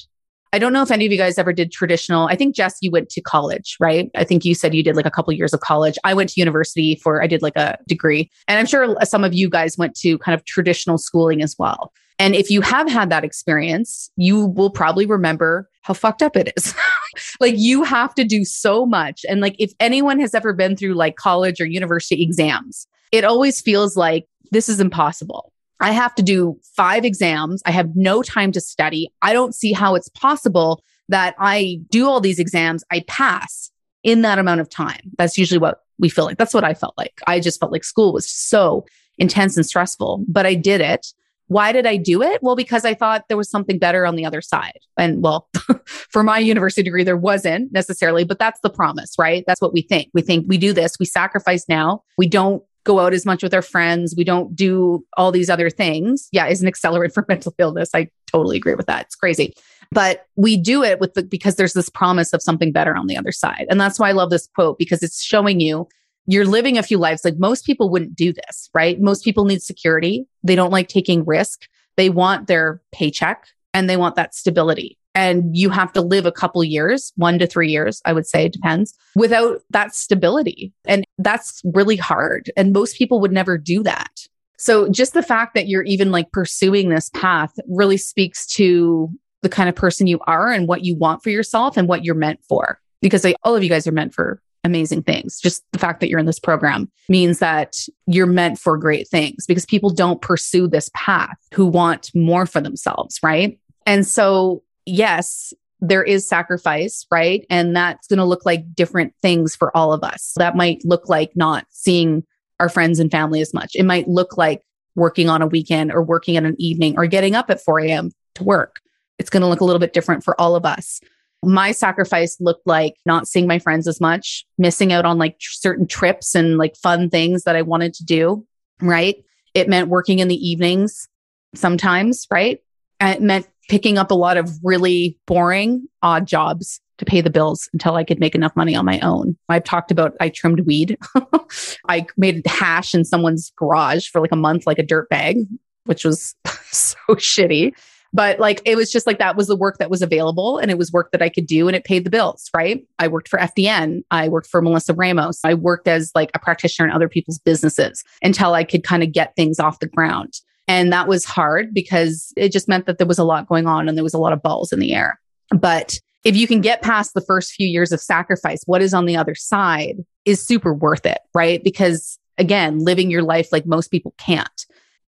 I 0.54 0.58
don't 0.58 0.74
know 0.74 0.82
if 0.82 0.90
any 0.90 1.06
of 1.06 1.12
you 1.12 1.18
guys 1.18 1.38
ever 1.38 1.52
did 1.52 1.72
traditional. 1.72 2.26
I 2.28 2.36
think 2.36 2.54
Jess, 2.54 2.76
you 2.82 2.90
went 2.90 3.08
to 3.10 3.22
college, 3.22 3.76
right? 3.80 4.10
I 4.14 4.24
think 4.24 4.44
you 4.44 4.54
said 4.54 4.74
you 4.74 4.82
did 4.82 4.96
like 4.96 5.06
a 5.06 5.10
couple 5.10 5.32
years 5.32 5.54
of 5.54 5.60
college. 5.60 5.98
I 6.04 6.12
went 6.12 6.28
to 6.30 6.40
university 6.40 6.94
for 6.96 7.22
I 7.22 7.26
did 7.26 7.40
like 7.40 7.56
a 7.56 7.78
degree. 7.88 8.30
And 8.48 8.58
I'm 8.58 8.66
sure 8.66 8.94
some 9.02 9.24
of 9.24 9.32
you 9.32 9.48
guys 9.48 9.78
went 9.78 9.94
to 9.96 10.18
kind 10.18 10.34
of 10.34 10.44
traditional 10.44 10.98
schooling 10.98 11.42
as 11.42 11.56
well. 11.58 11.92
And 12.22 12.36
if 12.36 12.50
you 12.50 12.60
have 12.60 12.88
had 12.88 13.10
that 13.10 13.24
experience, 13.24 14.08
you 14.14 14.46
will 14.46 14.70
probably 14.70 15.06
remember 15.06 15.68
how 15.82 15.92
fucked 15.92 16.22
up 16.22 16.36
it 16.36 16.52
is. 16.56 16.72
like 17.40 17.54
you 17.58 17.82
have 17.82 18.14
to 18.14 18.22
do 18.22 18.44
so 18.44 18.86
much. 18.86 19.22
And 19.28 19.40
like 19.40 19.56
if 19.58 19.72
anyone 19.80 20.20
has 20.20 20.32
ever 20.32 20.52
been 20.52 20.76
through 20.76 20.94
like 20.94 21.16
college 21.16 21.60
or 21.60 21.66
university 21.66 22.22
exams, 22.22 22.86
it 23.10 23.24
always 23.24 23.60
feels 23.60 23.96
like 23.96 24.26
this 24.52 24.68
is 24.68 24.78
impossible. 24.78 25.52
I 25.80 25.90
have 25.90 26.14
to 26.14 26.22
do 26.22 26.60
five 26.76 27.04
exams. 27.04 27.60
I 27.66 27.72
have 27.72 27.96
no 27.96 28.22
time 28.22 28.52
to 28.52 28.60
study. 28.60 29.10
I 29.20 29.32
don't 29.32 29.52
see 29.52 29.72
how 29.72 29.96
it's 29.96 30.08
possible 30.10 30.84
that 31.08 31.34
I 31.40 31.80
do 31.90 32.06
all 32.06 32.20
these 32.20 32.38
exams, 32.38 32.84
I 32.92 33.00
pass 33.08 33.72
in 34.04 34.22
that 34.22 34.38
amount 34.38 34.60
of 34.60 34.70
time. 34.70 35.10
That's 35.18 35.36
usually 35.36 35.58
what 35.58 35.80
we 35.98 36.08
feel 36.08 36.24
like. 36.24 36.38
That's 36.38 36.54
what 36.54 36.62
I 36.62 36.74
felt 36.74 36.96
like. 36.96 37.20
I 37.26 37.40
just 37.40 37.58
felt 37.58 37.72
like 37.72 37.82
school 37.82 38.12
was 38.12 38.30
so 38.30 38.86
intense 39.18 39.56
and 39.56 39.66
stressful, 39.66 40.24
but 40.28 40.46
I 40.46 40.54
did 40.54 40.80
it. 40.80 41.08
Why 41.52 41.72
did 41.72 41.86
I 41.86 41.96
do 41.96 42.22
it? 42.22 42.42
Well, 42.42 42.56
because 42.56 42.84
I 42.84 42.94
thought 42.94 43.24
there 43.28 43.36
was 43.36 43.50
something 43.50 43.78
better 43.78 44.06
on 44.06 44.16
the 44.16 44.24
other 44.24 44.40
side. 44.40 44.78
And 44.96 45.22
well, 45.22 45.48
for 45.86 46.22
my 46.22 46.38
university 46.38 46.82
degree, 46.82 47.04
there 47.04 47.16
wasn't 47.16 47.72
necessarily, 47.72 48.24
but 48.24 48.38
that's 48.38 48.60
the 48.62 48.70
promise, 48.70 49.14
right? 49.18 49.44
That's 49.46 49.60
what 49.60 49.72
we 49.72 49.82
think. 49.82 50.08
We 50.14 50.22
think 50.22 50.46
we 50.48 50.58
do 50.58 50.72
this, 50.72 50.98
we 50.98 51.06
sacrifice 51.06 51.68
now, 51.68 52.02
we 52.16 52.26
don't 52.26 52.62
go 52.84 52.98
out 52.98 53.12
as 53.12 53.24
much 53.24 53.42
with 53.42 53.54
our 53.54 53.62
friends, 53.62 54.14
we 54.16 54.24
don't 54.24 54.56
do 54.56 55.04
all 55.16 55.30
these 55.30 55.48
other 55.48 55.70
things. 55.70 56.28
Yeah, 56.32 56.46
is 56.46 56.62
an 56.62 56.70
accelerant 56.70 57.14
for 57.14 57.24
mental 57.28 57.54
illness. 57.58 57.90
I 57.94 58.08
totally 58.26 58.56
agree 58.56 58.74
with 58.74 58.86
that. 58.86 59.06
It's 59.06 59.14
crazy. 59.14 59.54
But 59.92 60.26
we 60.36 60.56
do 60.56 60.82
it 60.82 61.00
with 61.00 61.14
the, 61.14 61.22
because 61.22 61.56
there's 61.56 61.74
this 61.74 61.90
promise 61.90 62.32
of 62.32 62.42
something 62.42 62.72
better 62.72 62.96
on 62.96 63.06
the 63.06 63.16
other 63.16 63.30
side. 63.30 63.66
And 63.68 63.78
that's 63.78 63.98
why 63.98 64.08
I 64.08 64.12
love 64.12 64.30
this 64.30 64.48
quote 64.54 64.78
because 64.78 65.02
it's 65.02 65.22
showing 65.22 65.60
you 65.60 65.86
you're 66.26 66.46
living 66.46 66.78
a 66.78 66.82
few 66.82 66.98
lives. 66.98 67.24
Like 67.24 67.38
most 67.38 67.64
people 67.64 67.90
wouldn't 67.90 68.14
do 68.14 68.32
this, 68.32 68.70
right? 68.74 69.00
Most 69.00 69.24
people 69.24 69.44
need 69.44 69.62
security. 69.62 70.26
They 70.42 70.54
don't 70.54 70.70
like 70.70 70.88
taking 70.88 71.24
risk. 71.24 71.68
They 71.96 72.10
want 72.10 72.46
their 72.46 72.80
paycheck 72.92 73.46
and 73.74 73.88
they 73.88 73.96
want 73.96 74.16
that 74.16 74.34
stability. 74.34 74.98
And 75.14 75.54
you 75.54 75.68
have 75.68 75.92
to 75.92 76.00
live 76.00 76.24
a 76.24 76.32
couple 76.32 76.64
years, 76.64 77.12
one 77.16 77.38
to 77.38 77.46
three 77.46 77.70
years, 77.70 78.00
I 78.06 78.14
would 78.14 78.26
say, 78.26 78.46
it 78.46 78.54
depends, 78.54 78.94
without 79.14 79.60
that 79.70 79.94
stability. 79.94 80.72
And 80.86 81.04
that's 81.18 81.60
really 81.64 81.96
hard. 81.96 82.50
And 82.56 82.72
most 82.72 82.96
people 82.96 83.20
would 83.20 83.32
never 83.32 83.58
do 83.58 83.82
that. 83.82 84.26
So 84.56 84.88
just 84.88 85.12
the 85.12 85.22
fact 85.22 85.54
that 85.54 85.68
you're 85.68 85.82
even 85.82 86.12
like 86.12 86.32
pursuing 86.32 86.88
this 86.88 87.10
path 87.10 87.52
really 87.68 87.98
speaks 87.98 88.46
to 88.54 89.10
the 89.42 89.48
kind 89.50 89.68
of 89.68 89.74
person 89.74 90.06
you 90.06 90.20
are 90.26 90.50
and 90.50 90.66
what 90.66 90.84
you 90.84 90.96
want 90.96 91.22
for 91.22 91.30
yourself 91.30 91.76
and 91.76 91.88
what 91.88 92.04
you're 92.04 92.14
meant 92.14 92.40
for. 92.48 92.80
Because 93.02 93.24
like, 93.24 93.36
all 93.42 93.56
of 93.56 93.62
you 93.62 93.68
guys 93.68 93.86
are 93.86 93.92
meant 93.92 94.14
for 94.14 94.40
amazing 94.64 95.02
things. 95.02 95.40
Just 95.40 95.64
the 95.72 95.78
fact 95.78 96.00
that 96.00 96.08
you're 96.08 96.18
in 96.18 96.26
this 96.26 96.38
program 96.38 96.90
means 97.08 97.40
that 97.40 97.76
you're 98.06 98.26
meant 98.26 98.58
for 98.58 98.76
great 98.76 99.08
things 99.08 99.46
because 99.46 99.66
people 99.66 99.90
don't 99.90 100.20
pursue 100.20 100.68
this 100.68 100.90
path 100.94 101.36
who 101.52 101.66
want 101.66 102.10
more 102.14 102.46
for 102.46 102.60
themselves, 102.60 103.18
right? 103.22 103.58
And 103.86 104.06
so, 104.06 104.62
yes, 104.86 105.52
there 105.80 106.04
is 106.04 106.28
sacrifice, 106.28 107.04
right? 107.10 107.44
And 107.50 107.74
that's 107.74 108.06
going 108.06 108.18
to 108.18 108.24
look 108.24 108.46
like 108.46 108.72
different 108.74 109.14
things 109.20 109.56
for 109.56 109.76
all 109.76 109.92
of 109.92 110.04
us. 110.04 110.32
That 110.36 110.56
might 110.56 110.84
look 110.84 111.08
like 111.08 111.32
not 111.34 111.66
seeing 111.70 112.24
our 112.60 112.68
friends 112.68 113.00
and 113.00 113.10
family 113.10 113.40
as 113.40 113.52
much. 113.52 113.72
It 113.74 113.84
might 113.84 114.06
look 114.06 114.36
like 114.36 114.62
working 114.94 115.28
on 115.28 115.42
a 115.42 115.46
weekend 115.46 115.92
or 115.92 116.02
working 116.02 116.36
at 116.36 116.44
an 116.44 116.54
evening 116.58 116.94
or 116.96 117.06
getting 117.06 117.34
up 117.34 117.50
at 117.50 117.60
4 117.60 117.80
a.m. 117.80 118.12
to 118.36 118.44
work. 118.44 118.80
It's 119.18 119.30
going 119.30 119.40
to 119.40 119.48
look 119.48 119.60
a 119.60 119.64
little 119.64 119.80
bit 119.80 119.92
different 119.92 120.22
for 120.22 120.40
all 120.40 120.54
of 120.54 120.64
us 120.64 121.00
my 121.42 121.72
sacrifice 121.72 122.36
looked 122.40 122.66
like 122.66 122.94
not 123.04 123.26
seeing 123.26 123.46
my 123.46 123.58
friends 123.58 123.88
as 123.88 124.00
much, 124.00 124.44
missing 124.58 124.92
out 124.92 125.04
on 125.04 125.18
like 125.18 125.36
certain 125.40 125.86
trips 125.86 126.34
and 126.34 126.56
like 126.56 126.76
fun 126.76 127.10
things 127.10 127.44
that 127.44 127.56
I 127.56 127.62
wanted 127.62 127.94
to 127.94 128.04
do. 128.04 128.46
Right. 128.80 129.24
It 129.54 129.68
meant 129.68 129.88
working 129.88 130.20
in 130.20 130.28
the 130.28 130.48
evenings 130.48 131.08
sometimes. 131.54 132.26
Right. 132.30 132.60
And 133.00 133.14
it 133.14 133.22
meant 133.22 133.48
picking 133.68 133.98
up 133.98 134.10
a 134.10 134.14
lot 134.14 134.36
of 134.36 134.50
really 134.62 135.18
boring, 135.26 135.88
odd 136.02 136.26
jobs 136.26 136.80
to 136.98 137.04
pay 137.04 137.20
the 137.20 137.30
bills 137.30 137.68
until 137.72 137.96
I 137.96 138.04
could 138.04 138.20
make 138.20 138.34
enough 138.34 138.54
money 138.54 138.76
on 138.76 138.84
my 138.84 139.00
own. 139.00 139.36
I've 139.48 139.64
talked 139.64 139.90
about 139.90 140.14
I 140.20 140.28
trimmed 140.28 140.60
weed. 140.60 140.96
I 141.88 142.06
made 142.16 142.46
hash 142.46 142.94
in 142.94 143.04
someone's 143.04 143.52
garage 143.56 144.08
for 144.08 144.20
like 144.20 144.32
a 144.32 144.36
month, 144.36 144.66
like 144.66 144.78
a 144.78 144.84
dirt 144.84 145.08
bag, 145.08 145.38
which 145.84 146.04
was 146.04 146.34
so 146.70 146.96
shitty. 147.10 147.72
But 148.12 148.38
like 148.38 148.60
it 148.64 148.76
was 148.76 148.92
just 148.92 149.06
like 149.06 149.18
that 149.18 149.36
was 149.36 149.46
the 149.46 149.56
work 149.56 149.78
that 149.78 149.90
was 149.90 150.02
available 150.02 150.58
and 150.58 150.70
it 150.70 150.76
was 150.76 150.92
work 150.92 151.12
that 151.12 151.22
I 151.22 151.28
could 151.28 151.46
do 151.46 151.66
and 151.66 151.74
it 151.74 151.84
paid 151.84 152.04
the 152.04 152.10
bills, 152.10 152.50
right? 152.54 152.84
I 152.98 153.08
worked 153.08 153.28
for 153.28 153.38
FDN. 153.38 154.02
I 154.10 154.28
worked 154.28 154.48
for 154.48 154.60
Melissa 154.60 154.92
Ramos. 154.92 155.40
I 155.44 155.54
worked 155.54 155.88
as 155.88 156.12
like 156.14 156.30
a 156.34 156.38
practitioner 156.38 156.88
in 156.88 156.94
other 156.94 157.08
people's 157.08 157.38
businesses 157.38 158.04
until 158.22 158.52
I 158.52 158.64
could 158.64 158.84
kind 158.84 159.02
of 159.02 159.12
get 159.12 159.34
things 159.34 159.58
off 159.58 159.80
the 159.80 159.86
ground. 159.86 160.40
And 160.68 160.92
that 160.92 161.08
was 161.08 161.24
hard 161.24 161.74
because 161.74 162.32
it 162.36 162.52
just 162.52 162.68
meant 162.68 162.86
that 162.86 162.98
there 162.98 163.06
was 163.06 163.18
a 163.18 163.24
lot 163.24 163.48
going 163.48 163.66
on 163.66 163.88
and 163.88 163.96
there 163.96 164.04
was 164.04 164.14
a 164.14 164.18
lot 164.18 164.32
of 164.32 164.42
balls 164.42 164.72
in 164.72 164.78
the 164.78 164.94
air. 164.94 165.18
But 165.50 165.98
if 166.24 166.36
you 166.36 166.46
can 166.46 166.60
get 166.60 166.82
past 166.82 167.14
the 167.14 167.20
first 167.20 167.52
few 167.52 167.66
years 167.66 167.92
of 167.92 168.00
sacrifice, 168.00 168.62
what 168.66 168.82
is 168.82 168.94
on 168.94 169.06
the 169.06 169.16
other 169.16 169.34
side 169.34 169.96
is 170.24 170.44
super 170.44 170.72
worth 170.72 171.04
it, 171.04 171.18
right? 171.34 171.62
Because 171.64 172.18
again, 172.38 172.78
living 172.78 173.10
your 173.10 173.22
life 173.22 173.52
like 173.52 173.66
most 173.66 173.88
people 173.88 174.14
can't 174.18 174.61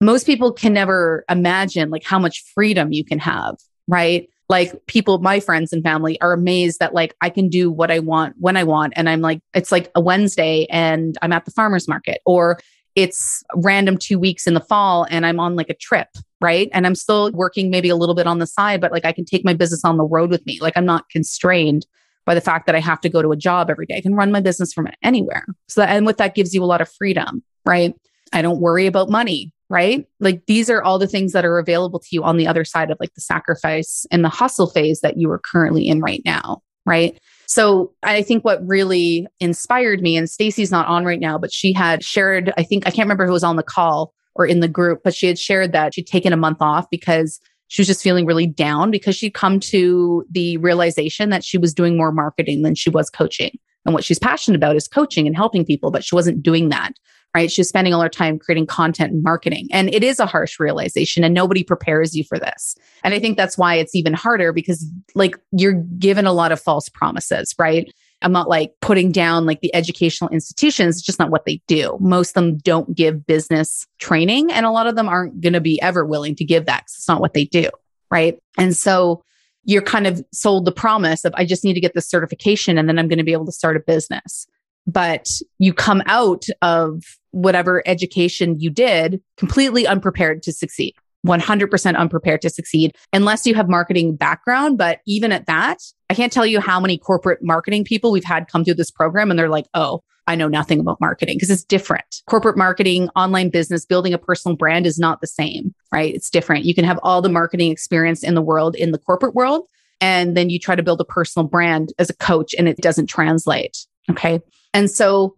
most 0.04 0.26
people 0.26 0.52
can 0.52 0.72
never 0.72 1.24
imagine 1.28 1.90
like 1.90 2.04
how 2.04 2.18
much 2.18 2.42
freedom 2.54 2.92
you 2.92 3.04
can 3.04 3.18
have, 3.18 3.56
right? 3.88 4.28
Like 4.48 4.86
people, 4.86 5.18
my 5.18 5.40
friends 5.40 5.72
and 5.72 5.82
family 5.82 6.20
are 6.20 6.32
amazed 6.32 6.78
that 6.80 6.94
like 6.94 7.14
I 7.20 7.30
can 7.30 7.48
do 7.48 7.70
what 7.70 7.90
I 7.90 7.98
want 8.00 8.36
when 8.38 8.56
I 8.56 8.64
want. 8.64 8.92
And 8.96 9.08
I'm 9.08 9.20
like, 9.20 9.40
it's 9.54 9.72
like 9.72 9.90
a 9.94 10.00
Wednesday 10.00 10.66
and 10.68 11.16
I'm 11.22 11.32
at 11.32 11.44
the 11.44 11.50
farmer's 11.50 11.88
market 11.88 12.20
or 12.26 12.58
it's 12.94 13.42
random 13.56 13.96
two 13.96 14.18
weeks 14.18 14.46
in 14.46 14.54
the 14.54 14.60
fall 14.60 15.06
and 15.10 15.26
I'm 15.26 15.40
on 15.40 15.56
like 15.56 15.70
a 15.70 15.74
trip, 15.74 16.08
right? 16.40 16.68
And 16.72 16.86
I'm 16.86 16.94
still 16.94 17.32
working 17.32 17.70
maybe 17.70 17.88
a 17.88 17.96
little 17.96 18.14
bit 18.14 18.26
on 18.26 18.38
the 18.38 18.46
side, 18.46 18.80
but 18.80 18.92
like 18.92 19.04
I 19.04 19.12
can 19.12 19.24
take 19.24 19.44
my 19.44 19.54
business 19.54 19.84
on 19.84 19.96
the 19.96 20.04
road 20.04 20.30
with 20.30 20.44
me. 20.46 20.58
Like 20.60 20.76
I'm 20.76 20.86
not 20.86 21.08
constrained 21.08 21.86
by 22.26 22.34
the 22.34 22.40
fact 22.40 22.66
that 22.66 22.74
I 22.74 22.80
have 22.80 23.00
to 23.00 23.08
go 23.08 23.22
to 23.22 23.32
a 23.32 23.36
job 23.36 23.70
every 23.70 23.86
day. 23.86 23.96
I 23.96 24.00
can 24.00 24.14
run 24.14 24.30
my 24.30 24.40
business 24.40 24.72
from 24.72 24.88
anywhere. 25.02 25.46
So 25.68 25.80
that, 25.80 25.90
and 25.90 26.06
with 26.06 26.18
that 26.18 26.34
gives 26.34 26.54
you 26.54 26.62
a 26.62 26.66
lot 26.66 26.80
of 26.80 26.88
freedom, 26.90 27.42
right? 27.66 27.94
I 28.32 28.42
don't 28.42 28.60
worry 28.60 28.86
about 28.86 29.10
money 29.10 29.52
right? 29.74 30.06
Like 30.20 30.46
these 30.46 30.70
are 30.70 30.80
all 30.84 31.00
the 31.00 31.08
things 31.08 31.32
that 31.32 31.44
are 31.44 31.58
available 31.58 31.98
to 31.98 32.06
you 32.12 32.22
on 32.22 32.36
the 32.36 32.46
other 32.46 32.64
side 32.64 32.92
of 32.92 32.96
like 33.00 33.12
the 33.14 33.20
sacrifice 33.20 34.06
and 34.12 34.24
the 34.24 34.28
hustle 34.28 34.68
phase 34.68 35.00
that 35.00 35.16
you 35.16 35.28
are 35.32 35.40
currently 35.40 35.88
in 35.88 36.00
right 36.00 36.22
now, 36.24 36.62
right? 36.86 37.18
So 37.46 37.92
I 38.04 38.22
think 38.22 38.44
what 38.44 38.64
really 38.64 39.26
inspired 39.40 40.00
me, 40.00 40.16
and 40.16 40.30
Stacy's 40.30 40.70
not 40.70 40.86
on 40.86 41.04
right 41.04 41.18
now, 41.18 41.38
but 41.38 41.52
she 41.52 41.72
had 41.72 42.04
shared, 42.04 42.52
I 42.56 42.62
think, 42.62 42.86
I 42.86 42.90
can't 42.90 43.06
remember 43.06 43.26
it 43.26 43.32
was 43.32 43.42
on 43.42 43.56
the 43.56 43.64
call 43.64 44.14
or 44.36 44.46
in 44.46 44.60
the 44.60 44.68
group, 44.68 45.00
but 45.02 45.12
she 45.12 45.26
had 45.26 45.40
shared 45.40 45.72
that 45.72 45.94
she'd 45.94 46.06
taken 46.06 46.32
a 46.32 46.36
month 46.36 46.58
off 46.60 46.88
because 46.88 47.40
she 47.66 47.82
was 47.82 47.88
just 47.88 48.02
feeling 48.02 48.26
really 48.26 48.46
down 48.46 48.92
because 48.92 49.16
she'd 49.16 49.34
come 49.34 49.58
to 49.58 50.24
the 50.30 50.56
realization 50.58 51.30
that 51.30 51.42
she 51.42 51.58
was 51.58 51.74
doing 51.74 51.96
more 51.96 52.12
marketing 52.12 52.62
than 52.62 52.76
she 52.76 52.90
was 52.90 53.10
coaching 53.10 53.58
And 53.84 53.92
what 53.92 54.04
she's 54.04 54.20
passionate 54.20 54.56
about 54.56 54.76
is 54.76 54.86
coaching 54.86 55.26
and 55.26 55.34
helping 55.34 55.64
people, 55.64 55.90
but 55.90 56.04
she 56.04 56.14
wasn't 56.14 56.44
doing 56.44 56.68
that 56.68 56.92
right? 57.34 57.50
She's 57.50 57.68
spending 57.68 57.92
all 57.92 58.00
her 58.00 58.08
time 58.08 58.38
creating 58.38 58.66
content 58.66 59.12
and 59.12 59.22
marketing. 59.22 59.68
And 59.72 59.92
it 59.92 60.04
is 60.04 60.20
a 60.20 60.26
harsh 60.26 60.60
realization 60.60 61.24
and 61.24 61.34
nobody 61.34 61.64
prepares 61.64 62.14
you 62.14 62.24
for 62.24 62.38
this. 62.38 62.76
And 63.02 63.12
I 63.12 63.18
think 63.18 63.36
that's 63.36 63.58
why 63.58 63.74
it's 63.74 63.94
even 63.94 64.14
harder 64.14 64.52
because 64.52 64.88
like 65.14 65.36
you're 65.50 65.82
given 65.98 66.26
a 66.26 66.32
lot 66.32 66.52
of 66.52 66.60
false 66.60 66.88
promises, 66.88 67.54
right? 67.58 67.92
I'm 68.22 68.32
not 68.32 68.48
like 68.48 68.72
putting 68.80 69.12
down 69.12 69.44
like 69.44 69.60
the 69.60 69.74
educational 69.74 70.30
institutions, 70.30 70.96
it's 70.96 71.04
just 71.04 71.18
not 71.18 71.30
what 71.30 71.44
they 71.44 71.60
do. 71.66 71.98
Most 72.00 72.30
of 72.30 72.34
them 72.34 72.58
don't 72.58 72.94
give 72.94 73.26
business 73.26 73.86
training 73.98 74.50
and 74.50 74.64
a 74.64 74.70
lot 74.70 74.86
of 74.86 74.96
them 74.96 75.08
aren't 75.08 75.40
going 75.40 75.52
to 75.52 75.60
be 75.60 75.80
ever 75.82 76.06
willing 76.06 76.36
to 76.36 76.44
give 76.44 76.66
that 76.66 76.82
because 76.82 76.94
it's 76.94 77.08
not 77.08 77.20
what 77.20 77.34
they 77.34 77.44
do, 77.44 77.68
right? 78.10 78.38
And 78.56 78.74
so 78.76 79.22
you're 79.64 79.82
kind 79.82 80.06
of 80.06 80.24
sold 80.32 80.64
the 80.64 80.72
promise 80.72 81.24
of 81.24 81.34
I 81.36 81.44
just 81.44 81.64
need 81.64 81.74
to 81.74 81.80
get 81.80 81.94
this 81.94 82.08
certification 82.08 82.78
and 82.78 82.88
then 82.88 82.98
I'm 82.98 83.08
going 83.08 83.18
to 83.18 83.24
be 83.24 83.32
able 83.32 83.46
to 83.46 83.52
start 83.52 83.76
a 83.76 83.80
business 83.80 84.46
but 84.86 85.28
you 85.58 85.72
come 85.72 86.02
out 86.06 86.46
of 86.62 87.02
whatever 87.30 87.82
education 87.86 88.58
you 88.60 88.70
did 88.70 89.20
completely 89.36 89.86
unprepared 89.86 90.42
to 90.42 90.52
succeed. 90.52 90.94
100% 91.26 91.96
unprepared 91.96 92.42
to 92.42 92.50
succeed 92.50 92.94
unless 93.12 93.46
you 93.46 93.54
have 93.54 93.68
marketing 93.68 94.14
background. 94.14 94.76
But 94.76 95.00
even 95.06 95.32
at 95.32 95.46
that, 95.46 95.78
I 96.10 96.14
can't 96.14 96.32
tell 96.32 96.44
you 96.44 96.60
how 96.60 96.78
many 96.78 96.98
corporate 96.98 97.42
marketing 97.42 97.84
people 97.84 98.12
we've 98.12 98.24
had 98.24 98.46
come 98.48 98.62
through 98.62 98.74
this 98.74 98.90
program 98.90 99.30
and 99.30 99.38
they're 99.38 99.48
like, 99.48 99.66
oh, 99.72 100.02
I 100.26 100.36
know 100.36 100.48
nothing 100.48 100.80
about 100.80 101.00
marketing 101.00 101.36
because 101.36 101.50
it's 101.50 101.64
different. 101.64 102.22
Corporate 102.26 102.56
marketing, 102.56 103.08
online 103.16 103.50
business, 103.50 103.84
building 103.84 104.14
a 104.14 104.18
personal 104.18 104.56
brand 104.56 104.86
is 104.86 104.98
not 104.98 105.20
the 105.20 105.26
same, 105.26 105.74
right? 105.92 106.14
It's 106.14 106.30
different. 106.30 106.64
You 106.64 106.74
can 106.74 106.84
have 106.84 106.98
all 107.02 107.20
the 107.20 107.28
marketing 107.28 107.70
experience 107.70 108.22
in 108.22 108.34
the 108.34 108.42
world 108.42 108.74
in 108.74 108.92
the 108.92 108.98
corporate 108.98 109.34
world. 109.34 109.66
And 110.00 110.36
then 110.36 110.50
you 110.50 110.58
try 110.58 110.76
to 110.76 110.82
build 110.82 111.00
a 111.00 111.04
personal 111.04 111.46
brand 111.46 111.92
as 111.98 112.10
a 112.10 112.16
coach 112.16 112.54
and 112.58 112.68
it 112.68 112.78
doesn't 112.78 113.06
translate. 113.06 113.86
Okay. 114.10 114.40
And 114.72 114.90
so 114.90 115.36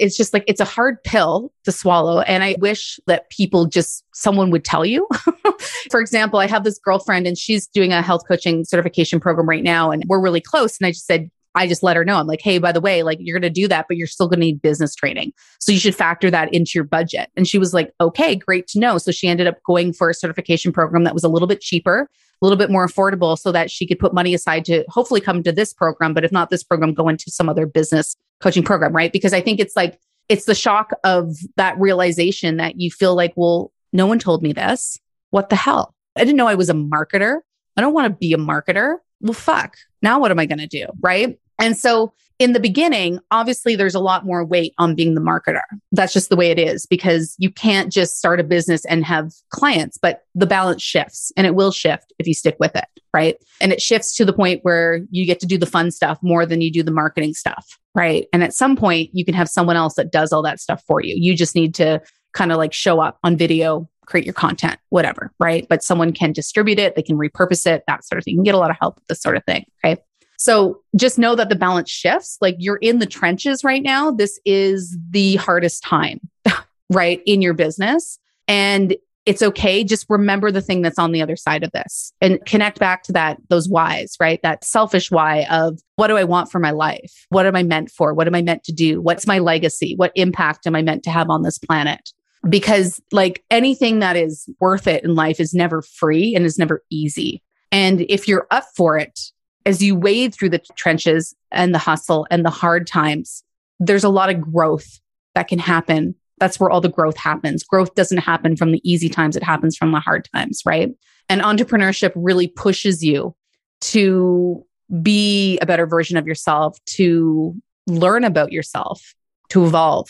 it's 0.00 0.16
just 0.16 0.34
like 0.34 0.44
it's 0.46 0.60
a 0.60 0.64
hard 0.64 1.02
pill 1.04 1.52
to 1.64 1.72
swallow. 1.72 2.20
And 2.20 2.42
i 2.42 2.56
wish 2.58 3.00
that 3.06 3.30
people 3.30 3.66
just 3.66 4.04
someone 4.12 4.50
would 4.50 4.64
tell 4.64 4.84
you. 4.84 5.08
For 5.90 6.00
example 6.00 6.40
i 6.40 6.46
have 6.46 6.64
this 6.64 6.78
girlfriend 6.78 7.26
and 7.26 7.38
she's 7.38 7.66
doing 7.66 7.92
a 7.92 8.02
health 8.02 8.22
coaching 8.26 8.64
certification 8.64 9.20
program 9.20 9.48
right 9.48 9.62
now 9.62 9.90
and 9.90 10.04
we're 10.06 10.20
really 10.20 10.40
close. 10.40 10.78
And 10.78 10.86
i 10.86 10.90
just 10.90 11.06
said 11.06 11.30
I 11.58 11.66
just 11.66 11.82
let 11.82 11.96
her 11.96 12.04
know. 12.04 12.16
I'm 12.16 12.26
like, 12.26 12.40
hey, 12.40 12.58
by 12.58 12.70
the 12.70 12.80
way, 12.80 13.02
like 13.02 13.18
you're 13.20 13.38
going 13.38 13.52
to 13.52 13.60
do 13.60 13.66
that, 13.68 13.86
but 13.88 13.96
you're 13.96 14.06
still 14.06 14.28
going 14.28 14.38
to 14.38 14.46
need 14.46 14.62
business 14.62 14.94
training. 14.94 15.32
So 15.58 15.72
you 15.72 15.80
should 15.80 15.94
factor 15.94 16.30
that 16.30 16.54
into 16.54 16.72
your 16.76 16.84
budget. 16.84 17.30
And 17.36 17.48
she 17.48 17.58
was 17.58 17.74
like, 17.74 17.92
okay, 18.00 18.36
great 18.36 18.68
to 18.68 18.78
know. 18.78 18.96
So 18.96 19.10
she 19.10 19.26
ended 19.26 19.48
up 19.48 19.62
going 19.64 19.92
for 19.92 20.08
a 20.08 20.14
certification 20.14 20.72
program 20.72 21.04
that 21.04 21.14
was 21.14 21.24
a 21.24 21.28
little 21.28 21.48
bit 21.48 21.60
cheaper, 21.60 22.08
a 22.40 22.46
little 22.46 22.56
bit 22.56 22.70
more 22.70 22.86
affordable 22.86 23.36
so 23.36 23.50
that 23.50 23.70
she 23.70 23.86
could 23.86 23.98
put 23.98 24.14
money 24.14 24.34
aside 24.34 24.64
to 24.66 24.84
hopefully 24.88 25.20
come 25.20 25.42
to 25.42 25.50
this 25.50 25.72
program. 25.72 26.14
But 26.14 26.24
if 26.24 26.30
not 26.30 26.48
this 26.48 26.62
program, 26.62 26.94
go 26.94 27.08
into 27.08 27.30
some 27.30 27.48
other 27.48 27.66
business 27.66 28.14
coaching 28.40 28.62
program, 28.62 28.92
right? 28.92 29.12
Because 29.12 29.32
I 29.32 29.40
think 29.40 29.58
it's 29.58 29.74
like, 29.74 29.98
it's 30.28 30.44
the 30.44 30.54
shock 30.54 30.92
of 31.04 31.36
that 31.56 31.78
realization 31.78 32.58
that 32.58 32.78
you 32.78 32.90
feel 32.90 33.16
like, 33.16 33.32
well, 33.34 33.72
no 33.92 34.06
one 34.06 34.18
told 34.18 34.42
me 34.42 34.52
this. 34.52 35.00
What 35.30 35.48
the 35.48 35.56
hell? 35.56 35.94
I 36.16 36.20
didn't 36.20 36.36
know 36.36 36.46
I 36.46 36.54
was 36.54 36.70
a 36.70 36.74
marketer. 36.74 37.38
I 37.76 37.80
don't 37.80 37.94
want 37.94 38.12
to 38.12 38.16
be 38.16 38.32
a 38.32 38.36
marketer. 38.36 38.96
Well, 39.20 39.32
fuck. 39.32 39.74
Now 40.02 40.20
what 40.20 40.30
am 40.30 40.38
I 40.38 40.46
going 40.46 40.58
to 40.58 40.66
do? 40.66 40.86
Right. 41.00 41.38
And 41.58 41.76
so 41.76 42.12
in 42.38 42.52
the 42.52 42.60
beginning, 42.60 43.18
obviously 43.32 43.74
there's 43.74 43.96
a 43.96 44.00
lot 44.00 44.24
more 44.24 44.44
weight 44.44 44.72
on 44.78 44.94
being 44.94 45.14
the 45.14 45.20
marketer. 45.20 45.62
That's 45.90 46.12
just 46.12 46.28
the 46.28 46.36
way 46.36 46.50
it 46.50 46.58
is 46.58 46.86
because 46.86 47.34
you 47.38 47.50
can't 47.50 47.92
just 47.92 48.16
start 48.16 48.38
a 48.38 48.44
business 48.44 48.84
and 48.84 49.04
have 49.04 49.32
clients, 49.50 49.98
but 49.98 50.24
the 50.36 50.46
balance 50.46 50.82
shifts 50.82 51.32
and 51.36 51.46
it 51.46 51.56
will 51.56 51.72
shift 51.72 52.12
if 52.18 52.28
you 52.28 52.34
stick 52.34 52.56
with 52.60 52.76
it. 52.76 52.86
Right. 53.12 53.36
And 53.60 53.72
it 53.72 53.82
shifts 53.82 54.14
to 54.16 54.24
the 54.24 54.32
point 54.32 54.60
where 54.62 55.00
you 55.10 55.26
get 55.26 55.40
to 55.40 55.46
do 55.46 55.58
the 55.58 55.66
fun 55.66 55.90
stuff 55.90 56.18
more 56.22 56.46
than 56.46 56.60
you 56.60 56.70
do 56.70 56.84
the 56.84 56.92
marketing 56.92 57.34
stuff. 57.34 57.78
Right. 57.94 58.26
And 58.32 58.44
at 58.44 58.54
some 58.54 58.76
point, 58.76 59.10
you 59.12 59.24
can 59.24 59.34
have 59.34 59.48
someone 59.48 59.76
else 59.76 59.94
that 59.94 60.12
does 60.12 60.32
all 60.32 60.42
that 60.42 60.60
stuff 60.60 60.84
for 60.86 61.02
you. 61.02 61.16
You 61.16 61.34
just 61.34 61.56
need 61.56 61.74
to 61.76 62.00
kind 62.34 62.52
of 62.52 62.58
like 62.58 62.72
show 62.72 63.00
up 63.00 63.18
on 63.24 63.36
video, 63.36 63.88
create 64.06 64.24
your 64.24 64.34
content, 64.34 64.78
whatever. 64.90 65.32
Right. 65.40 65.66
But 65.68 65.82
someone 65.82 66.12
can 66.12 66.32
distribute 66.32 66.78
it, 66.78 66.94
they 66.94 67.02
can 67.02 67.16
repurpose 67.16 67.66
it, 67.66 67.82
that 67.88 68.04
sort 68.04 68.18
of 68.18 68.24
thing. 68.24 68.34
You 68.34 68.38
can 68.38 68.44
get 68.44 68.54
a 68.54 68.58
lot 68.58 68.70
of 68.70 68.76
help 68.78 68.96
with 68.96 69.06
this 69.08 69.20
sort 69.20 69.36
of 69.36 69.44
thing. 69.44 69.64
Okay. 69.84 70.00
So 70.38 70.80
just 70.96 71.18
know 71.18 71.34
that 71.34 71.48
the 71.48 71.56
balance 71.56 71.90
shifts. 71.90 72.38
Like 72.40 72.56
you're 72.58 72.76
in 72.76 73.00
the 73.00 73.06
trenches 73.06 73.64
right 73.64 73.82
now. 73.82 74.10
This 74.10 74.40
is 74.44 74.96
the 75.10 75.36
hardest 75.36 75.82
time, 75.82 76.20
right, 76.90 77.20
in 77.26 77.42
your 77.42 77.54
business. 77.54 78.18
And 78.46 78.96
it's 79.26 79.42
okay. 79.42 79.84
Just 79.84 80.06
remember 80.08 80.50
the 80.50 80.62
thing 80.62 80.80
that's 80.80 80.98
on 80.98 81.12
the 81.12 81.20
other 81.20 81.36
side 81.36 81.62
of 81.62 81.70
this 81.72 82.14
and 82.22 82.42
connect 82.46 82.78
back 82.78 83.02
to 83.02 83.12
that, 83.12 83.36
those 83.50 83.68
whys, 83.68 84.16
right? 84.18 84.40
That 84.42 84.64
selfish 84.64 85.10
why 85.10 85.44
of 85.50 85.80
what 85.96 86.06
do 86.06 86.16
I 86.16 86.24
want 86.24 86.50
for 86.50 86.58
my 86.58 86.70
life? 86.70 87.26
What 87.28 87.44
am 87.44 87.54
I 87.54 87.62
meant 87.62 87.90
for? 87.90 88.14
What 88.14 88.26
am 88.26 88.34
I 88.34 88.40
meant 88.40 88.64
to 88.64 88.72
do? 88.72 89.02
What's 89.02 89.26
my 89.26 89.38
legacy? 89.38 89.94
What 89.96 90.12
impact 90.14 90.66
am 90.66 90.74
I 90.74 90.80
meant 90.80 91.02
to 91.02 91.10
have 91.10 91.28
on 91.28 91.42
this 91.42 91.58
planet? 91.58 92.10
Because 92.48 93.02
like 93.12 93.44
anything 93.50 93.98
that 93.98 94.16
is 94.16 94.48
worth 94.60 94.86
it 94.86 95.04
in 95.04 95.14
life 95.14 95.40
is 95.40 95.52
never 95.52 95.82
free 95.82 96.34
and 96.34 96.46
is 96.46 96.58
never 96.58 96.82
easy. 96.88 97.42
And 97.70 98.06
if 98.08 98.28
you're 98.28 98.46
up 98.50 98.64
for 98.76 98.96
it, 98.96 99.20
as 99.68 99.82
you 99.82 99.94
wade 99.94 100.34
through 100.34 100.48
the 100.48 100.62
trenches 100.76 101.34
and 101.52 101.74
the 101.74 101.78
hustle 101.78 102.26
and 102.30 102.42
the 102.42 102.50
hard 102.50 102.86
times, 102.86 103.44
there's 103.78 104.02
a 104.02 104.08
lot 104.08 104.30
of 104.30 104.40
growth 104.40 104.98
that 105.34 105.46
can 105.46 105.58
happen. 105.58 106.14
That's 106.38 106.58
where 106.58 106.70
all 106.70 106.80
the 106.80 106.88
growth 106.88 107.18
happens. 107.18 107.64
Growth 107.64 107.94
doesn't 107.94 108.18
happen 108.18 108.56
from 108.56 108.72
the 108.72 108.80
easy 108.82 109.10
times, 109.10 109.36
it 109.36 109.42
happens 109.42 109.76
from 109.76 109.92
the 109.92 110.00
hard 110.00 110.26
times, 110.34 110.62
right? 110.64 110.90
And 111.28 111.42
entrepreneurship 111.42 112.12
really 112.16 112.48
pushes 112.48 113.04
you 113.04 113.36
to 113.82 114.64
be 115.02 115.58
a 115.58 115.66
better 115.66 115.86
version 115.86 116.16
of 116.16 116.26
yourself, 116.26 116.82
to 116.86 117.54
learn 117.86 118.24
about 118.24 118.52
yourself, 118.52 119.14
to 119.50 119.66
evolve, 119.66 120.08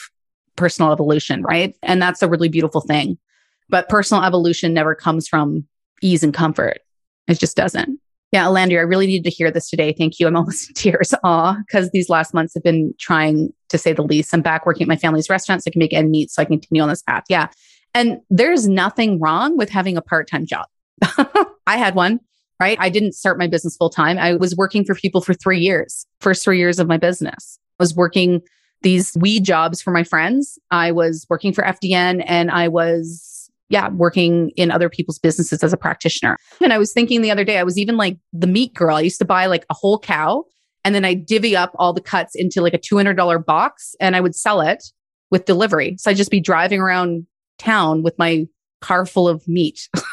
personal 0.54 0.92
evolution, 0.92 1.42
right? 1.42 1.76
And 1.82 2.00
that's 2.00 2.22
a 2.22 2.28
really 2.28 2.48
beautiful 2.48 2.80
thing. 2.80 3.18
But 3.68 3.88
personal 3.88 4.22
evolution 4.22 4.72
never 4.72 4.94
comes 4.94 5.26
from 5.26 5.66
ease 6.00 6.22
and 6.22 6.32
comfort. 6.32 6.78
It 7.26 7.40
just 7.40 7.56
doesn't. 7.56 7.98
Yeah, 8.30 8.44
Alandria, 8.44 8.78
I 8.78 8.82
really 8.82 9.06
needed 9.06 9.24
to 9.24 9.34
hear 9.34 9.50
this 9.50 9.70
today. 9.70 9.94
Thank 9.96 10.20
you. 10.20 10.26
I'm 10.26 10.36
almost 10.36 10.68
in 10.68 10.74
tears. 10.74 11.14
Aw, 11.24 11.56
because 11.66 11.90
these 11.90 12.08
last 12.08 12.34
months 12.34 12.54
have 12.54 12.62
been 12.62 12.94
trying 12.98 13.52
to 13.70 13.78
say 13.78 13.92
the 13.92 14.02
least. 14.02 14.34
I'm 14.34 14.42
back 14.42 14.66
working 14.66 14.82
at 14.82 14.88
my 14.88 14.96
family's 14.96 15.30
restaurant 15.30 15.62
so 15.62 15.68
I 15.68 15.72
can 15.72 15.78
make 15.78 15.94
end 15.94 16.10
meet 16.10 16.30
so 16.30 16.42
I 16.42 16.44
can 16.44 16.58
continue 16.58 16.82
on 16.82 16.88
this 16.88 17.02
path. 17.02 17.24
Yeah. 17.28 17.48
And 17.94 18.20
there's 18.28 18.68
nothing 18.68 19.18
wrong 19.18 19.56
with 19.56 19.70
having 19.70 19.96
a 19.96 20.02
part 20.02 20.28
time 20.28 20.46
job. 20.46 20.66
I 21.66 21.76
had 21.76 21.94
one, 21.94 22.20
right? 22.60 22.76
I 22.80 22.90
didn't 22.90 23.12
start 23.12 23.38
my 23.38 23.46
business 23.46 23.76
full 23.76 23.90
time. 23.90 24.18
I 24.18 24.34
was 24.34 24.54
working 24.56 24.84
for 24.84 24.94
people 24.94 25.20
for 25.20 25.32
three 25.32 25.60
years, 25.60 26.06
first 26.20 26.44
three 26.44 26.58
years 26.58 26.78
of 26.78 26.86
my 26.86 26.98
business. 26.98 27.58
I 27.78 27.82
was 27.82 27.94
working 27.94 28.42
these 28.82 29.16
weed 29.16 29.44
jobs 29.44 29.80
for 29.80 29.90
my 29.90 30.04
friends. 30.04 30.58
I 30.70 30.92
was 30.92 31.26
working 31.30 31.52
for 31.52 31.64
FDN 31.64 32.22
and 32.26 32.50
I 32.50 32.68
was 32.68 33.37
yeah, 33.68 33.88
working 33.90 34.50
in 34.56 34.70
other 34.70 34.88
people's 34.88 35.18
businesses 35.18 35.62
as 35.62 35.72
a 35.72 35.76
practitioner. 35.76 36.36
And 36.62 36.72
I 36.72 36.78
was 36.78 36.92
thinking 36.92 37.22
the 37.22 37.30
other 37.30 37.44
day, 37.44 37.58
I 37.58 37.64
was 37.64 37.78
even 37.78 37.96
like 37.96 38.18
the 38.32 38.46
meat 38.46 38.74
girl. 38.74 38.96
I 38.96 39.00
used 39.00 39.18
to 39.18 39.24
buy 39.24 39.46
like 39.46 39.66
a 39.70 39.74
whole 39.74 39.98
cow 39.98 40.44
and 40.84 40.94
then 40.94 41.04
I 41.04 41.14
divvy 41.14 41.54
up 41.54 41.72
all 41.78 41.92
the 41.92 42.00
cuts 42.00 42.34
into 42.34 42.62
like 42.62 42.74
a 42.74 42.78
$200 42.78 43.44
box 43.44 43.94
and 44.00 44.16
I 44.16 44.20
would 44.20 44.34
sell 44.34 44.60
it 44.60 44.84
with 45.30 45.44
delivery. 45.44 45.96
So 45.98 46.10
I'd 46.10 46.16
just 46.16 46.30
be 46.30 46.40
driving 46.40 46.80
around 46.80 47.26
town 47.58 48.02
with 48.02 48.18
my 48.18 48.46
car 48.80 49.04
full 49.04 49.28
of 49.28 49.46
meat. 49.46 49.88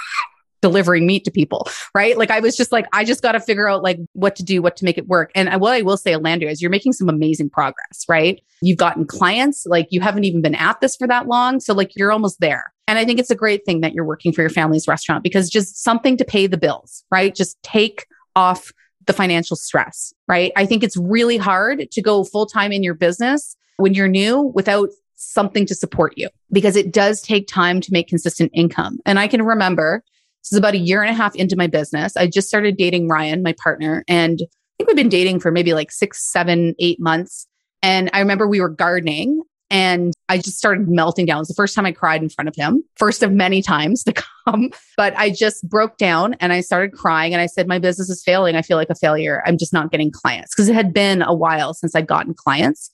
delivering 0.66 1.06
meat 1.06 1.24
to 1.24 1.30
people, 1.30 1.68
right? 1.94 2.18
Like 2.18 2.32
I 2.32 2.40
was 2.40 2.58
just 2.58 2.72
like, 2.72 2.88
I 2.92 3.04
just 3.04 3.22
got 3.22 3.34
to 3.34 3.40
figure 3.40 3.70
out 3.70 3.84
like 3.84 4.00
what 4.14 4.36
to 4.38 4.44
do, 4.44 4.64
what 4.64 4.76
to 4.78 4.86
make 4.86 4.98
it 4.98 5.06
work. 5.08 5.30
And 5.36 5.62
what 5.62 5.74
I 5.74 5.84
will 5.84 5.96
say, 5.96 6.14
Alandria, 6.14 6.50
is 6.50 6.60
you're 6.60 6.72
making 6.72 6.94
some 6.94 7.08
amazing 7.08 7.52
progress, 7.52 8.04
right? 8.10 8.42
You've 8.64 8.80
gotten 8.80 9.06
clients, 9.06 9.68
like 9.68 9.86
you 9.92 10.02
haven't 10.02 10.24
even 10.24 10.42
been 10.42 10.56
at 10.56 10.82
this 10.82 10.96
for 10.96 11.06
that 11.08 11.28
long. 11.28 11.60
So 11.60 11.76
like 11.76 11.96
you're 11.96 12.12
almost 12.12 12.40
there. 12.40 12.74
And 12.88 12.98
I 12.98 13.06
think 13.06 13.20
it's 13.20 13.30
a 13.30 13.36
great 13.36 13.64
thing 13.64 13.82
that 13.82 13.94
you're 13.94 14.06
working 14.06 14.34
for 14.34 14.42
your 14.42 14.50
family's 14.50 14.88
restaurant 14.88 15.22
because 15.22 15.52
just 15.52 15.84
something 15.84 16.18
to 16.18 16.26
pay 16.26 16.48
the 16.48 16.58
bills, 16.58 17.04
right? 17.12 17.36
Just 17.36 17.62
take 17.62 18.08
off 18.36 18.72
the 19.06 19.14
financial 19.14 19.56
stress, 19.56 20.16
right? 20.28 20.52
I 20.56 20.66
think 20.66 20.84
it's 20.84 20.98
really 20.98 21.38
hard 21.38 21.92
to 21.92 22.02
go 22.02 22.24
full 22.24 22.48
time 22.48 22.72
in 22.72 22.82
your 22.82 22.96
business 22.96 23.56
when 23.78 23.94
you're 23.94 24.08
new 24.08 24.42
without 24.56 24.90
something 25.14 25.68
to 25.68 25.76
support 25.76 26.14
you 26.16 26.28
because 26.52 26.76
it 26.76 26.92
does 26.92 27.22
take 27.22 27.48
time 27.48 27.82
to 27.82 27.94
make 27.94 28.08
consistent 28.08 28.50
income. 28.56 28.98
And 29.06 29.20
I 29.20 29.28
can 29.28 29.44
remember 29.44 30.04
this 30.46 30.54
is 30.54 30.60
about 30.60 30.76
a 30.76 30.80
year 30.80 31.02
and 31.02 31.10
a 31.10 31.14
half 31.14 31.36
into 31.36 31.56
my 31.56 31.66
business. 31.66 32.16
I 32.16 32.28
just 32.28 32.48
started 32.48 32.78
dating 32.78 33.08
Ryan, 33.08 33.42
my 33.42 33.56
partner, 33.64 34.04
and 34.08 34.40
I 34.44 34.76
think 34.78 34.88
we've 34.88 34.96
been 34.96 35.10
dating 35.10 35.40
for 35.40 35.52
maybe 35.52 35.74
like 35.74 35.92
six, 35.92 36.32
seven, 36.32 36.76
eight 36.78 37.00
months. 37.00 37.48
And 37.82 38.12
I 38.14 38.20
remember 38.20 38.48
we 38.48 38.62
were 38.62 38.70
gardening 38.70 39.42
and 39.72 40.14
I 40.30 40.38
just 40.38 40.60
started 40.60 40.88
melting 40.88 41.26
down. 41.26 41.38
It 41.38 41.40
was 41.40 41.48
the 41.48 41.56
first 41.56 41.74
time 41.74 41.88
I 41.88 41.92
cried 41.92 42.22
in 42.22 42.30
front 42.30 42.48
of 42.48 42.56
him, 42.56 42.84
first 42.96 43.24
of 43.24 43.32
many 43.32 43.64
times 43.64 44.04
to 44.04 44.14
come. 44.46 44.70
But 44.98 45.16
I 45.18 45.32
just 45.32 45.68
broke 45.68 45.98
down 45.98 46.36
and 46.36 46.54
I 46.54 46.62
started 46.62 46.94
crying 46.94 47.34
and 47.34 47.42
I 47.42 47.48
said, 47.48 47.68
My 47.68 47.80
business 47.80 48.10
is 48.10 48.24
failing. 48.24 48.56
I 48.56 48.62
feel 48.62 48.78
like 48.78 48.92
a 48.92 48.96
failure. 48.96 49.42
I'm 49.48 49.58
just 49.58 49.74
not 49.74 49.92
getting 49.92 50.12
clients 50.12 50.54
because 50.54 50.70
it 50.70 50.76
had 50.76 50.94
been 50.94 51.24
a 51.24 51.34
while 51.34 51.74
since 51.74 51.96
I'd 51.96 52.06
gotten 52.06 52.36
clients. 52.36 52.92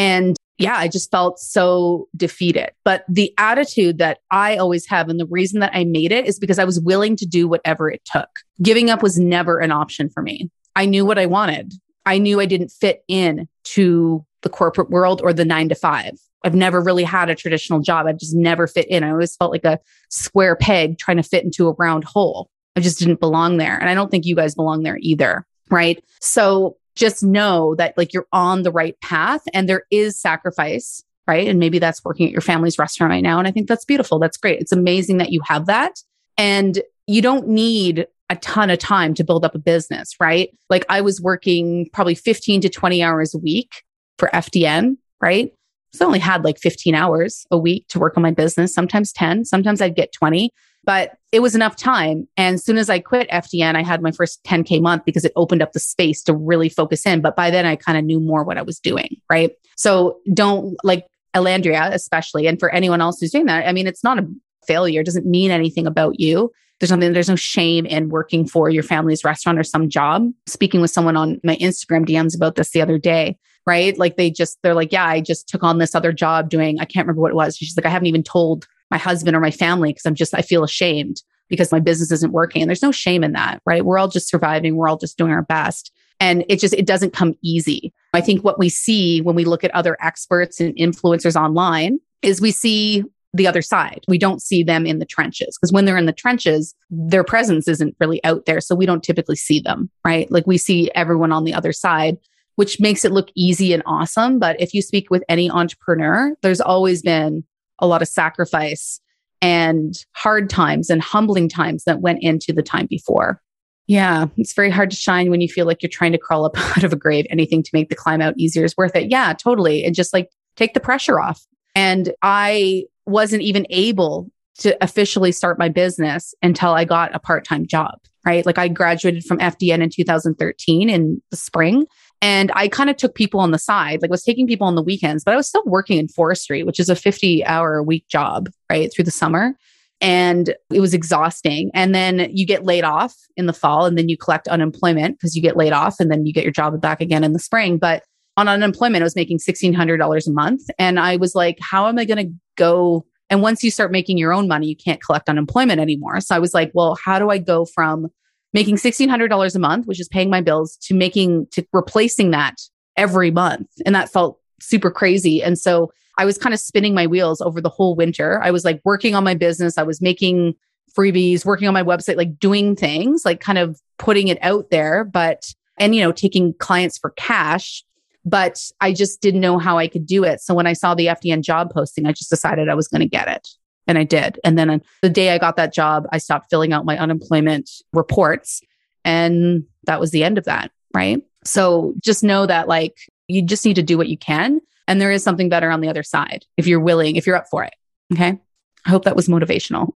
And 0.00 0.34
yeah, 0.56 0.76
I 0.76 0.88
just 0.88 1.10
felt 1.10 1.38
so 1.38 2.08
defeated. 2.16 2.70
But 2.84 3.04
the 3.06 3.34
attitude 3.36 3.98
that 3.98 4.18
I 4.30 4.56
always 4.56 4.86
have 4.86 5.10
and 5.10 5.20
the 5.20 5.26
reason 5.26 5.60
that 5.60 5.72
I 5.74 5.84
made 5.84 6.10
it 6.10 6.26
is 6.26 6.38
because 6.38 6.58
I 6.58 6.64
was 6.64 6.80
willing 6.80 7.16
to 7.16 7.26
do 7.26 7.46
whatever 7.46 7.90
it 7.90 8.00
took. 8.10 8.28
Giving 8.62 8.88
up 8.88 9.02
was 9.02 9.18
never 9.18 9.58
an 9.58 9.72
option 9.72 10.08
for 10.08 10.22
me. 10.22 10.50
I 10.74 10.86
knew 10.86 11.04
what 11.04 11.18
I 11.18 11.26
wanted. 11.26 11.74
I 12.06 12.16
knew 12.16 12.40
I 12.40 12.46
didn't 12.46 12.70
fit 12.70 13.04
in 13.08 13.46
to 13.64 14.24
the 14.40 14.48
corporate 14.48 14.88
world 14.88 15.20
or 15.22 15.34
the 15.34 15.44
nine 15.44 15.68
to 15.68 15.74
five. 15.74 16.12
I've 16.44 16.54
never 16.54 16.80
really 16.80 17.04
had 17.04 17.28
a 17.28 17.34
traditional 17.34 17.80
job. 17.80 18.06
I 18.06 18.12
just 18.12 18.34
never 18.34 18.66
fit 18.66 18.88
in. 18.88 19.04
I 19.04 19.10
always 19.10 19.36
felt 19.36 19.52
like 19.52 19.64
a 19.66 19.78
square 20.08 20.56
peg 20.56 20.98
trying 20.98 21.18
to 21.18 21.22
fit 21.22 21.44
into 21.44 21.68
a 21.68 21.74
round 21.74 22.04
hole. 22.04 22.48
I 22.74 22.80
just 22.80 22.98
didn't 22.98 23.20
belong 23.20 23.58
there. 23.58 23.78
And 23.78 23.90
I 23.90 23.94
don't 23.94 24.10
think 24.10 24.24
you 24.24 24.34
guys 24.34 24.54
belong 24.54 24.82
there 24.82 24.98
either. 25.02 25.44
Right. 25.70 26.02
So 26.20 26.76
just 27.00 27.24
know 27.24 27.74
that 27.76 27.96
like 27.96 28.12
you're 28.12 28.28
on 28.32 28.62
the 28.62 28.70
right 28.70 29.00
path 29.00 29.42
and 29.52 29.68
there 29.68 29.84
is 29.90 30.20
sacrifice. 30.20 31.02
Right. 31.26 31.48
And 31.48 31.60
maybe 31.60 31.78
that's 31.78 32.04
working 32.04 32.26
at 32.26 32.32
your 32.32 32.40
family's 32.40 32.78
restaurant 32.78 33.10
right 33.12 33.22
now. 33.22 33.38
And 33.38 33.46
I 33.46 33.52
think 33.52 33.68
that's 33.68 33.84
beautiful. 33.84 34.18
That's 34.18 34.36
great. 34.36 34.60
It's 34.60 34.72
amazing 34.72 35.18
that 35.18 35.30
you 35.30 35.40
have 35.44 35.66
that. 35.66 36.02
And 36.36 36.80
you 37.06 37.22
don't 37.22 37.46
need 37.48 38.08
a 38.30 38.36
ton 38.36 38.68
of 38.68 38.78
time 38.80 39.14
to 39.14 39.24
build 39.24 39.44
up 39.44 39.54
a 39.54 39.58
business, 39.58 40.14
right? 40.18 40.50
Like 40.68 40.84
I 40.88 41.02
was 41.02 41.20
working 41.20 41.88
probably 41.92 42.16
15 42.16 42.62
to 42.62 42.68
20 42.68 43.02
hours 43.02 43.34
a 43.34 43.38
week 43.38 43.70
for 44.18 44.28
FDN, 44.32 44.96
right? 45.20 45.52
So 45.92 46.04
I 46.04 46.06
only 46.06 46.18
had 46.18 46.44
like 46.44 46.58
15 46.58 46.94
hours 46.94 47.46
a 47.50 47.58
week 47.58 47.86
to 47.88 47.98
work 47.98 48.16
on 48.16 48.22
my 48.22 48.30
business, 48.30 48.74
sometimes 48.74 49.12
10, 49.12 49.44
sometimes 49.44 49.80
I'd 49.80 49.96
get 49.96 50.12
20, 50.12 50.52
but 50.84 51.16
it 51.32 51.40
was 51.40 51.54
enough 51.54 51.76
time. 51.76 52.26
And 52.36 52.54
as 52.54 52.64
soon 52.64 52.78
as 52.78 52.90
I 52.90 52.98
quit 52.98 53.30
FDN, 53.30 53.76
I 53.76 53.82
had 53.82 54.02
my 54.02 54.10
first 54.10 54.42
10K 54.44 54.80
month 54.80 55.04
because 55.04 55.24
it 55.24 55.32
opened 55.36 55.62
up 55.62 55.72
the 55.72 55.80
space 55.80 56.22
to 56.24 56.34
really 56.34 56.68
focus 56.68 57.06
in. 57.06 57.20
But 57.20 57.36
by 57.36 57.50
then 57.50 57.66
I 57.66 57.76
kind 57.76 57.98
of 57.98 58.04
knew 58.04 58.20
more 58.20 58.44
what 58.44 58.58
I 58.58 58.62
was 58.62 58.80
doing, 58.80 59.16
right? 59.28 59.52
So 59.76 60.18
don't 60.32 60.76
like 60.82 61.06
Alandria, 61.34 61.92
especially, 61.92 62.46
and 62.46 62.58
for 62.58 62.70
anyone 62.70 63.00
else 63.00 63.20
who's 63.20 63.30
doing 63.30 63.46
that, 63.46 63.66
I 63.66 63.72
mean, 63.72 63.86
it's 63.86 64.04
not 64.04 64.18
a 64.18 64.26
failure, 64.66 65.00
it 65.00 65.06
doesn't 65.06 65.26
mean 65.26 65.50
anything 65.50 65.86
about 65.86 66.18
you. 66.18 66.50
There's 66.78 66.88
something, 66.88 67.12
there's 67.12 67.28
no 67.28 67.36
shame 67.36 67.84
in 67.84 68.08
working 68.08 68.46
for 68.46 68.70
your 68.70 68.82
family's 68.82 69.22
restaurant 69.22 69.58
or 69.58 69.64
some 69.64 69.90
job. 69.90 70.30
Speaking 70.46 70.80
with 70.80 70.90
someone 70.90 71.16
on 71.16 71.38
my 71.44 71.56
Instagram 71.56 72.06
DMs 72.06 72.34
about 72.34 72.54
this 72.54 72.70
the 72.70 72.80
other 72.80 72.98
day, 72.98 73.36
right? 73.66 73.96
Like 73.98 74.16
they 74.16 74.30
just, 74.30 74.58
they're 74.62 74.74
like, 74.74 74.90
yeah, 74.90 75.04
I 75.04 75.20
just 75.20 75.46
took 75.46 75.62
on 75.62 75.78
this 75.78 75.94
other 75.94 76.12
job 76.12 76.48
doing, 76.48 76.80
I 76.80 76.86
can't 76.86 77.06
remember 77.06 77.20
what 77.20 77.32
it 77.32 77.36
was. 77.36 77.56
She's 77.56 77.76
like, 77.76 77.84
I 77.84 77.90
haven't 77.90 78.06
even 78.06 78.22
told 78.22 78.66
my 78.90 78.98
husband 78.98 79.36
or 79.36 79.40
my 79.40 79.50
family 79.50 79.90
because 79.90 80.06
I'm 80.06 80.14
just, 80.14 80.34
I 80.34 80.42
feel 80.42 80.64
ashamed 80.64 81.22
because 81.48 81.72
my 81.72 81.80
business 81.80 82.12
isn't 82.12 82.32
working. 82.32 82.62
And 82.62 82.68
there's 82.68 82.82
no 82.82 82.92
shame 82.92 83.24
in 83.24 83.32
that, 83.32 83.60
right? 83.66 83.84
We're 83.84 83.98
all 83.98 84.08
just 84.08 84.28
surviving. 84.28 84.76
We're 84.76 84.88
all 84.88 84.98
just 84.98 85.18
doing 85.18 85.32
our 85.32 85.42
best. 85.42 85.92
And 86.20 86.44
it 86.48 86.60
just, 86.60 86.74
it 86.74 86.86
doesn't 86.86 87.12
come 87.12 87.34
easy. 87.42 87.92
I 88.12 88.20
think 88.20 88.44
what 88.44 88.58
we 88.58 88.68
see 88.68 89.20
when 89.20 89.34
we 89.34 89.44
look 89.44 89.64
at 89.64 89.74
other 89.74 89.96
experts 90.00 90.60
and 90.60 90.74
influencers 90.76 91.34
online 91.34 91.98
is 92.22 92.40
we 92.40 92.52
see 92.52 93.04
the 93.32 93.46
other 93.46 93.62
side. 93.62 94.04
We 94.08 94.18
don't 94.18 94.42
see 94.42 94.62
them 94.62 94.86
in 94.86 94.98
the 94.98 95.06
trenches 95.06 95.56
because 95.56 95.72
when 95.72 95.84
they're 95.84 95.96
in 95.96 96.06
the 96.06 96.12
trenches, 96.12 96.74
their 96.90 97.24
presence 97.24 97.68
isn't 97.68 97.96
really 98.00 98.22
out 98.24 98.44
there. 98.44 98.60
So 98.60 98.74
we 98.74 98.86
don't 98.86 99.02
typically 99.02 99.36
see 99.36 99.60
them, 99.60 99.90
right? 100.04 100.30
Like 100.30 100.46
we 100.46 100.58
see 100.58 100.90
everyone 100.94 101.32
on 101.32 101.44
the 101.44 101.54
other 101.54 101.72
side, 101.72 102.18
which 102.56 102.80
makes 102.80 103.04
it 103.04 103.12
look 103.12 103.30
easy 103.34 103.72
and 103.72 103.82
awesome. 103.86 104.38
But 104.38 104.60
if 104.60 104.74
you 104.74 104.82
speak 104.82 105.10
with 105.10 105.22
any 105.28 105.50
entrepreneur, 105.50 106.34
there's 106.42 106.60
always 106.60 107.02
been 107.02 107.44
a 107.80 107.86
lot 107.86 108.02
of 108.02 108.08
sacrifice 108.08 109.00
and 109.42 110.04
hard 110.12 110.50
times 110.50 110.90
and 110.90 111.02
humbling 111.02 111.48
times 111.48 111.84
that 111.84 112.00
went 112.00 112.22
into 112.22 112.52
the 112.52 112.62
time 112.62 112.86
before. 112.86 113.40
Yeah, 113.86 114.26
it's 114.36 114.52
very 114.52 114.70
hard 114.70 114.90
to 114.90 114.96
shine 114.96 115.30
when 115.30 115.40
you 115.40 115.48
feel 115.48 115.66
like 115.66 115.82
you're 115.82 115.90
trying 115.90 116.12
to 116.12 116.18
crawl 116.18 116.44
up 116.44 116.56
out 116.76 116.84
of 116.84 116.92
a 116.92 116.96
grave. 116.96 117.26
Anything 117.30 117.62
to 117.62 117.70
make 117.72 117.88
the 117.88 117.96
climb 117.96 118.20
out 118.20 118.34
easier 118.36 118.64
is 118.64 118.76
worth 118.76 118.94
it. 118.94 119.10
Yeah, 119.10 119.32
totally. 119.32 119.84
And 119.84 119.94
just 119.94 120.12
like 120.12 120.28
take 120.56 120.74
the 120.74 120.80
pressure 120.80 121.18
off. 121.18 121.44
And 121.74 122.12
I 122.22 122.84
wasn't 123.06 123.42
even 123.42 123.66
able 123.70 124.30
to 124.58 124.76
officially 124.82 125.32
start 125.32 125.58
my 125.58 125.68
business 125.68 126.34
until 126.42 126.70
I 126.70 126.84
got 126.84 127.14
a 127.14 127.18
part 127.18 127.44
time 127.44 127.66
job, 127.66 127.98
right? 128.24 128.44
Like 128.44 128.58
I 128.58 128.68
graduated 128.68 129.24
from 129.24 129.38
FDN 129.38 129.82
in 129.82 129.90
2013 129.90 130.90
in 130.90 131.20
the 131.30 131.36
spring. 131.36 131.86
And 132.22 132.52
I 132.54 132.68
kind 132.68 132.90
of 132.90 132.96
took 132.96 133.14
people 133.14 133.40
on 133.40 133.50
the 133.50 133.58
side, 133.58 134.02
like 134.02 134.10
was 134.10 134.22
taking 134.22 134.46
people 134.46 134.66
on 134.66 134.74
the 134.74 134.82
weekends, 134.82 135.24
but 135.24 135.32
I 135.32 135.36
was 135.36 135.46
still 135.46 135.62
working 135.64 135.98
in 135.98 136.08
forestry, 136.08 136.62
which 136.62 136.78
is 136.78 136.88
a 136.88 136.96
50 136.96 137.44
hour 137.46 137.76
a 137.76 137.82
week 137.82 138.06
job, 138.08 138.48
right? 138.70 138.92
Through 138.92 139.04
the 139.04 139.10
summer. 139.10 139.54
And 140.02 140.54
it 140.72 140.80
was 140.80 140.94
exhausting. 140.94 141.70
And 141.74 141.94
then 141.94 142.30
you 142.30 142.46
get 142.46 142.64
laid 142.64 142.84
off 142.84 143.14
in 143.36 143.46
the 143.46 143.52
fall 143.52 143.84
and 143.84 143.98
then 143.98 144.08
you 144.08 144.16
collect 144.16 144.48
unemployment 144.48 145.18
because 145.18 145.36
you 145.36 145.42
get 145.42 145.56
laid 145.56 145.72
off 145.72 146.00
and 146.00 146.10
then 146.10 146.24
you 146.24 146.32
get 146.32 146.44
your 146.44 146.52
job 146.52 146.78
back 146.80 147.00
again 147.00 147.22
in 147.22 147.32
the 147.32 147.38
spring. 147.38 147.76
But 147.78 148.02
on 148.36 148.48
unemployment, 148.48 149.02
I 149.02 149.04
was 149.04 149.16
making 149.16 149.38
$1,600 149.38 150.26
a 150.26 150.30
month. 150.30 150.62
And 150.78 150.98
I 150.98 151.16
was 151.16 151.34
like, 151.34 151.58
how 151.60 151.86
am 151.86 151.98
I 151.98 152.06
going 152.06 152.26
to 152.26 152.32
go? 152.56 153.04
And 153.28 153.42
once 153.42 153.62
you 153.62 153.70
start 153.70 153.92
making 153.92 154.16
your 154.16 154.32
own 154.32 154.48
money, 154.48 154.66
you 154.66 154.76
can't 154.76 155.02
collect 155.02 155.28
unemployment 155.28 155.80
anymore. 155.80 156.20
So 156.20 156.34
I 156.34 156.38
was 156.38 156.54
like, 156.54 156.70
well, 156.74 156.96
how 157.02 157.18
do 157.18 157.28
I 157.28 157.38
go 157.38 157.66
from 157.66 158.10
making 158.52 158.76
$1,600 158.76 159.54
a 159.54 159.58
month, 159.58 159.86
which 159.86 160.00
is 160.00 160.08
paying 160.08 160.30
my 160.30 160.40
bills, 160.40 160.76
to 160.82 160.94
making, 160.94 161.46
to 161.52 161.64
replacing 161.72 162.30
that 162.30 162.56
every 162.96 163.30
month? 163.30 163.68
And 163.86 163.94
that 163.94 164.10
felt 164.10 164.38
super 164.60 164.90
crazy. 164.90 165.42
And 165.42 165.58
so 165.58 165.92
I 166.18 166.24
was 166.24 166.38
kind 166.38 166.52
of 166.52 166.60
spinning 166.60 166.94
my 166.94 167.06
wheels 167.06 167.40
over 167.40 167.60
the 167.60 167.68
whole 167.68 167.94
winter. 167.94 168.40
I 168.42 168.50
was 168.50 168.64
like 168.64 168.80
working 168.84 169.14
on 169.14 169.24
my 169.24 169.34
business. 169.34 169.78
I 169.78 169.82
was 169.82 170.02
making 170.02 170.54
freebies, 170.96 171.44
working 171.44 171.68
on 171.68 171.74
my 171.74 171.82
website, 171.82 172.16
like 172.16 172.38
doing 172.38 172.76
things, 172.76 173.24
like 173.24 173.40
kind 173.40 173.58
of 173.58 173.80
putting 173.98 174.28
it 174.28 174.38
out 174.42 174.70
there, 174.70 175.04
but, 175.04 175.54
and, 175.78 175.94
you 175.94 176.02
know, 176.02 176.12
taking 176.12 176.52
clients 176.54 176.98
for 176.98 177.10
cash 177.10 177.84
but 178.24 178.70
I 178.80 178.92
just 178.92 179.20
didn't 179.20 179.40
know 179.40 179.58
how 179.58 179.78
I 179.78 179.88
could 179.88 180.06
do 180.06 180.24
it. 180.24 180.40
So 180.40 180.54
when 180.54 180.66
I 180.66 180.72
saw 180.74 180.94
the 180.94 181.06
FDN 181.06 181.42
job 181.42 181.72
posting, 181.72 182.06
I 182.06 182.12
just 182.12 182.30
decided 182.30 182.68
I 182.68 182.74
was 182.74 182.88
going 182.88 183.00
to 183.00 183.08
get 183.08 183.28
it. 183.28 183.48
And 183.90 183.98
I 183.98 184.04
did. 184.04 184.38
And 184.44 184.56
then 184.56 184.80
the 185.02 185.10
day 185.10 185.30
I 185.30 185.38
got 185.38 185.56
that 185.56 185.74
job, 185.74 186.06
I 186.12 186.18
stopped 186.18 186.48
filling 186.48 186.72
out 186.72 186.84
my 186.84 186.96
unemployment 186.96 187.68
reports. 187.92 188.60
And 189.04 189.64
that 189.86 189.98
was 189.98 190.12
the 190.12 190.22
end 190.22 190.38
of 190.38 190.44
that. 190.44 190.70
Right. 190.94 191.20
So 191.44 191.94
just 192.00 192.22
know 192.22 192.46
that 192.46 192.68
like 192.68 192.96
you 193.26 193.42
just 193.42 193.64
need 193.64 193.74
to 193.74 193.82
do 193.82 193.98
what 193.98 194.06
you 194.06 194.16
can. 194.16 194.60
And 194.86 195.00
there 195.00 195.10
is 195.10 195.24
something 195.24 195.48
better 195.48 195.72
on 195.72 195.80
the 195.80 195.88
other 195.88 196.04
side 196.04 196.44
if 196.56 196.68
you're 196.68 196.78
willing, 196.78 197.16
if 197.16 197.26
you're 197.26 197.34
up 197.34 197.48
for 197.50 197.64
it. 197.64 197.74
Okay. 198.12 198.38
I 198.86 198.88
hope 198.88 199.06
that 199.06 199.16
was 199.16 199.26
motivational. 199.26 199.94